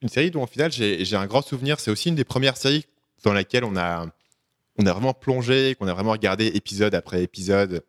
[0.01, 1.79] une série dont, au final, j'ai un grand souvenir.
[1.79, 2.85] C'est aussi une des premières séries
[3.23, 4.05] dans laquelle on a,
[4.77, 7.83] on a vraiment plongé, qu'on a vraiment regardé épisode après épisode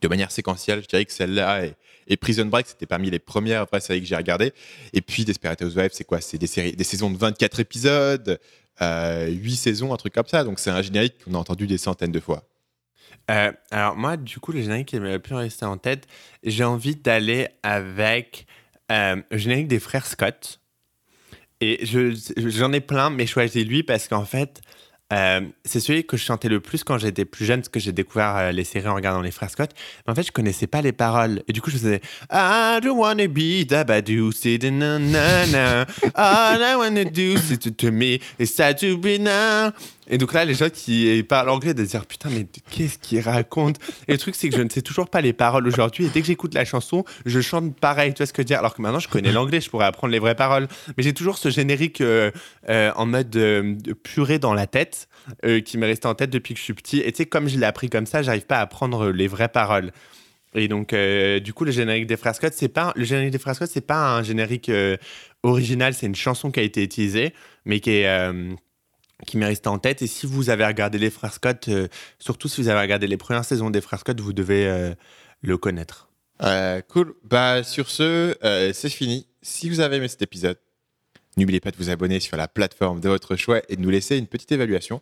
[0.00, 0.82] de manière séquentielle.
[0.82, 1.66] Je dirais que celle-là
[2.06, 4.52] et, Prison Break, c'était parmi les premières vraies séries que j'ai regardées.
[4.92, 6.20] Et puis Desperate Housewives, c'est quoi?
[6.20, 8.38] C'est des, des saisons de 24 épisodes,
[8.82, 10.44] euh, 8 saisons, un truc comme ça.
[10.44, 12.44] Donc c'est un générique qu'on a entendu des centaines de fois.
[13.30, 16.06] Euh, alors moi, du coup, le générique qui m'a le plus resté en tête,
[16.42, 18.46] j'ai envie d'aller avec
[18.90, 20.60] euh, le générique des frères Scott.
[21.60, 24.60] Et je- j'en ai plein, mais choisis lui parce qu'en fait,
[25.12, 27.92] euh, c'est celui que je chantais le plus quand j'étais plus jeune, parce que j'ai
[27.92, 29.70] découvert les séries en regardant les frères Scott.
[30.06, 31.42] Mais en fait, je connaissais pas les paroles.
[31.46, 32.00] Et du coup, je faisais
[32.32, 35.86] I don't wanna be dabadoo, c'est na na na.
[36.14, 39.70] All I wanna do, c'est to, me, to be now.
[40.08, 43.80] Et donc là, les gens qui parlent anglais de dire putain, mais qu'est-ce qu'ils racontent
[44.08, 46.06] Et le truc, c'est que je ne sais toujours pas les paroles aujourd'hui.
[46.06, 48.12] Et dès que j'écoute la chanson, je chante pareil.
[48.12, 48.58] Tu vois ce que je veux dire?
[48.58, 50.66] Alors que maintenant, je connais l'anglais, je pourrais apprendre les vraies paroles.
[50.96, 52.32] Mais j'ai toujours ce générique euh,
[52.68, 55.08] euh, en mode euh, purée dans la tête
[55.44, 56.98] euh, qui m'est resté en tête depuis que je suis petit.
[56.98, 59.48] Et tu sais, comme je l'ai appris comme ça, j'arrive pas à apprendre les vraies
[59.48, 59.92] paroles.
[60.54, 63.54] Et donc, du coup, le générique des Frères Scott, c'est pas le générique des Frères
[63.54, 64.70] Scott, c'est pas un générique
[65.42, 67.32] original, c'est une chanson qui a été utilisée,
[67.64, 68.30] mais qui est
[69.26, 70.02] qui m'est resté en tête.
[70.02, 73.16] Et si vous avez regardé les Frères Scott, euh, surtout si vous avez regardé les
[73.16, 74.94] premières saisons des Frères Scott, vous devez euh,
[75.42, 76.08] le connaître.
[76.42, 77.14] Euh, cool.
[77.24, 78.34] Bah, sur ce,
[78.74, 79.26] c'est fini.
[79.42, 80.58] Si vous avez aimé cet épisode,
[81.36, 84.18] n'oubliez pas de vous abonner sur la plateforme de votre choix et de nous laisser
[84.18, 85.00] une petite évaluation.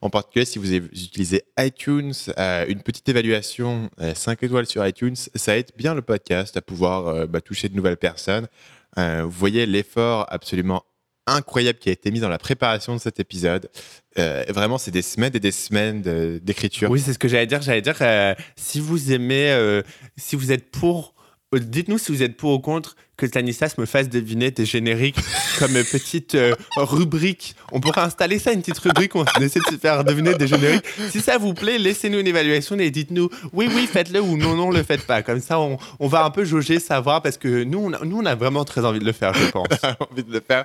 [0.00, 5.70] En particulier, si vous utilisez iTunes, une petite évaluation 5 étoiles sur iTunes, ça aide
[5.76, 8.48] bien le podcast à pouvoir bah, toucher de nouvelles personnes.
[8.96, 10.84] Vous voyez l'effort absolument
[11.28, 13.70] incroyable qui a été mis dans la préparation de cet épisode.
[14.18, 16.02] Euh, vraiment, c'est des semaines et des semaines
[16.42, 16.90] d'écriture.
[16.90, 17.62] Oui, c'est ce que j'allais dire.
[17.62, 19.82] J'allais dire, euh, si vous aimez, euh,
[20.16, 21.14] si vous êtes pour,
[21.52, 25.18] dites-nous si vous êtes pour ou contre que Stanislas me fasse deviner des génériques
[25.58, 27.56] comme petite euh, rubrique.
[27.72, 30.46] On pourrait installer ça, une petite rubrique où on essaie de se faire deviner des
[30.46, 30.84] génériques.
[31.10, 34.70] Si ça vous plaît, laissez-nous une évaluation et dites-nous oui, oui, faites-le ou non, non,
[34.70, 35.22] le faites pas.
[35.22, 38.18] Comme ça, on, on va un peu jauger, savoir, parce que nous, on a, nous,
[38.18, 39.66] on a vraiment très envie de le faire, je pense.
[39.82, 40.64] on a envie de le faire.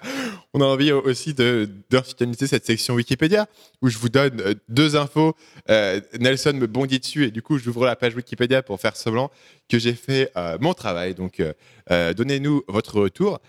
[0.53, 3.47] On a envie aussi de d'institutionnaliser cette section Wikipédia
[3.81, 5.35] où je vous donne euh, deux infos.
[5.69, 9.31] Euh, Nelson me bondit dessus et du coup, j'ouvre la page Wikipédia pour faire semblant
[9.69, 11.13] que j'ai fait euh, mon travail.
[11.13, 12.13] Donc, euh,
[12.43, 13.39] donnez-nous votre retour.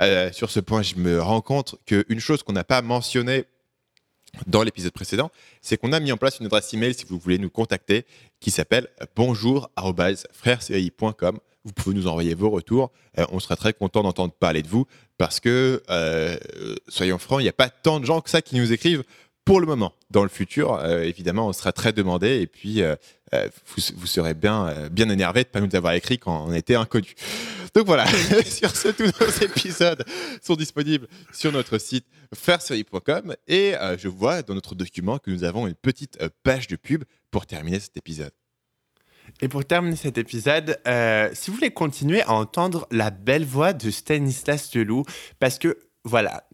[0.00, 3.44] Euh, sur ce point, je me rends compte qu'une chose qu'on n'a pas mentionnée
[4.46, 5.30] dans l'épisode précédent,
[5.60, 8.04] c'est qu'on a mis en place une adresse email si vous voulez nous contacter
[8.40, 11.38] qui s'appelle bonjour@frèresci.com.
[11.64, 12.90] Vous pouvez nous envoyer vos retours.
[13.18, 14.86] Euh, on serait très content d'entendre parler de vous
[15.18, 16.36] parce que, euh,
[16.88, 19.04] soyons francs, il n'y a pas tant de gens que ça qui nous écrivent
[19.44, 19.92] pour le moment.
[20.10, 22.80] Dans le futur, évidemment, on sera très demandé et puis
[23.32, 26.76] vous, vous serez bien, bien énervé de ne pas nous avoir écrit quand on était
[26.76, 27.16] inconnus.
[27.74, 28.06] Donc voilà,
[28.44, 30.04] sur ce, tous nos épisodes
[30.42, 35.42] sont disponibles sur notre site frèresérie.com et euh, je vois dans notre document que nous
[35.44, 38.32] avons une petite euh, page de pub pour terminer cet épisode.
[39.40, 43.72] Et pour terminer cet épisode, euh, si vous voulez continuer à entendre la belle voix
[43.72, 45.04] de Stanislas Leloup,
[45.38, 46.44] parce que voilà,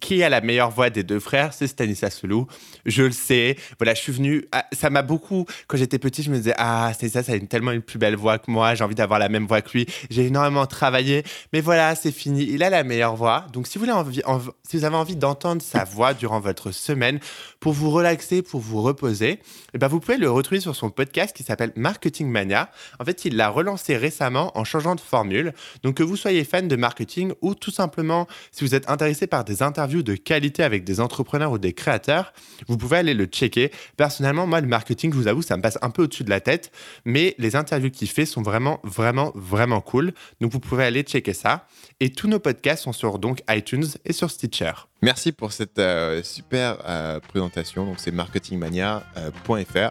[0.00, 2.46] qui a la meilleure voix des deux frères C'est Stanislas Leloup.
[2.86, 3.56] Je le sais.
[3.78, 4.44] Voilà, je suis venu.
[4.52, 5.46] ah, ça m'a beaucoup.
[5.66, 8.38] Quand j'étais petit, je me disais Ah, Stanislas a une, tellement une plus belle voix
[8.38, 8.74] que moi.
[8.74, 9.86] J'ai envie d'avoir la même voix que lui.
[10.10, 11.24] J'ai énormément travaillé.
[11.52, 12.44] Mais voilà, c'est fini.
[12.44, 13.46] Il a la meilleure voix.
[13.52, 17.20] Donc, si vous avez envie d'entendre sa voix durant votre semaine,
[17.60, 19.40] pour vous relaxer, pour vous reposer,
[19.74, 22.70] eh ben, vous pouvez le retrouver sur son podcast qui s'appelle Marketing Mania.
[22.98, 25.52] En fait, il l'a relancé récemment en changeant de formule.
[25.82, 29.41] Donc, que vous soyez fan de marketing ou tout simplement, si vous êtes intéressé par
[29.44, 32.32] des interviews de qualité avec des entrepreneurs ou des créateurs,
[32.68, 33.70] vous pouvez aller le checker.
[33.96, 36.40] Personnellement, moi, le marketing, je vous avoue, ça me passe un peu au-dessus de la
[36.40, 36.72] tête,
[37.04, 40.12] mais les interviews qu'il fait sont vraiment, vraiment, vraiment cool.
[40.40, 41.66] Donc, vous pouvez aller checker ça.
[42.00, 44.72] Et tous nos podcasts sont sur donc iTunes et sur Stitcher.
[45.02, 47.84] Merci pour cette euh, super euh, présentation.
[47.84, 49.90] Donc, c'est marketingmania.fr.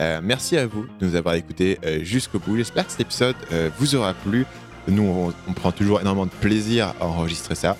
[0.00, 2.56] Euh, merci à vous de nous avoir écoutés jusqu'au bout.
[2.56, 3.36] J'espère que cet épisode
[3.78, 4.46] vous aura plu.
[4.88, 7.76] Nous, on prend toujours énormément de plaisir à enregistrer ça.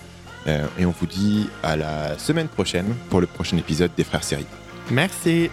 [0.47, 4.25] Euh, et on vous dit à la semaine prochaine pour le prochain épisode des Frères
[4.25, 4.47] Séries.
[4.91, 5.51] Merci.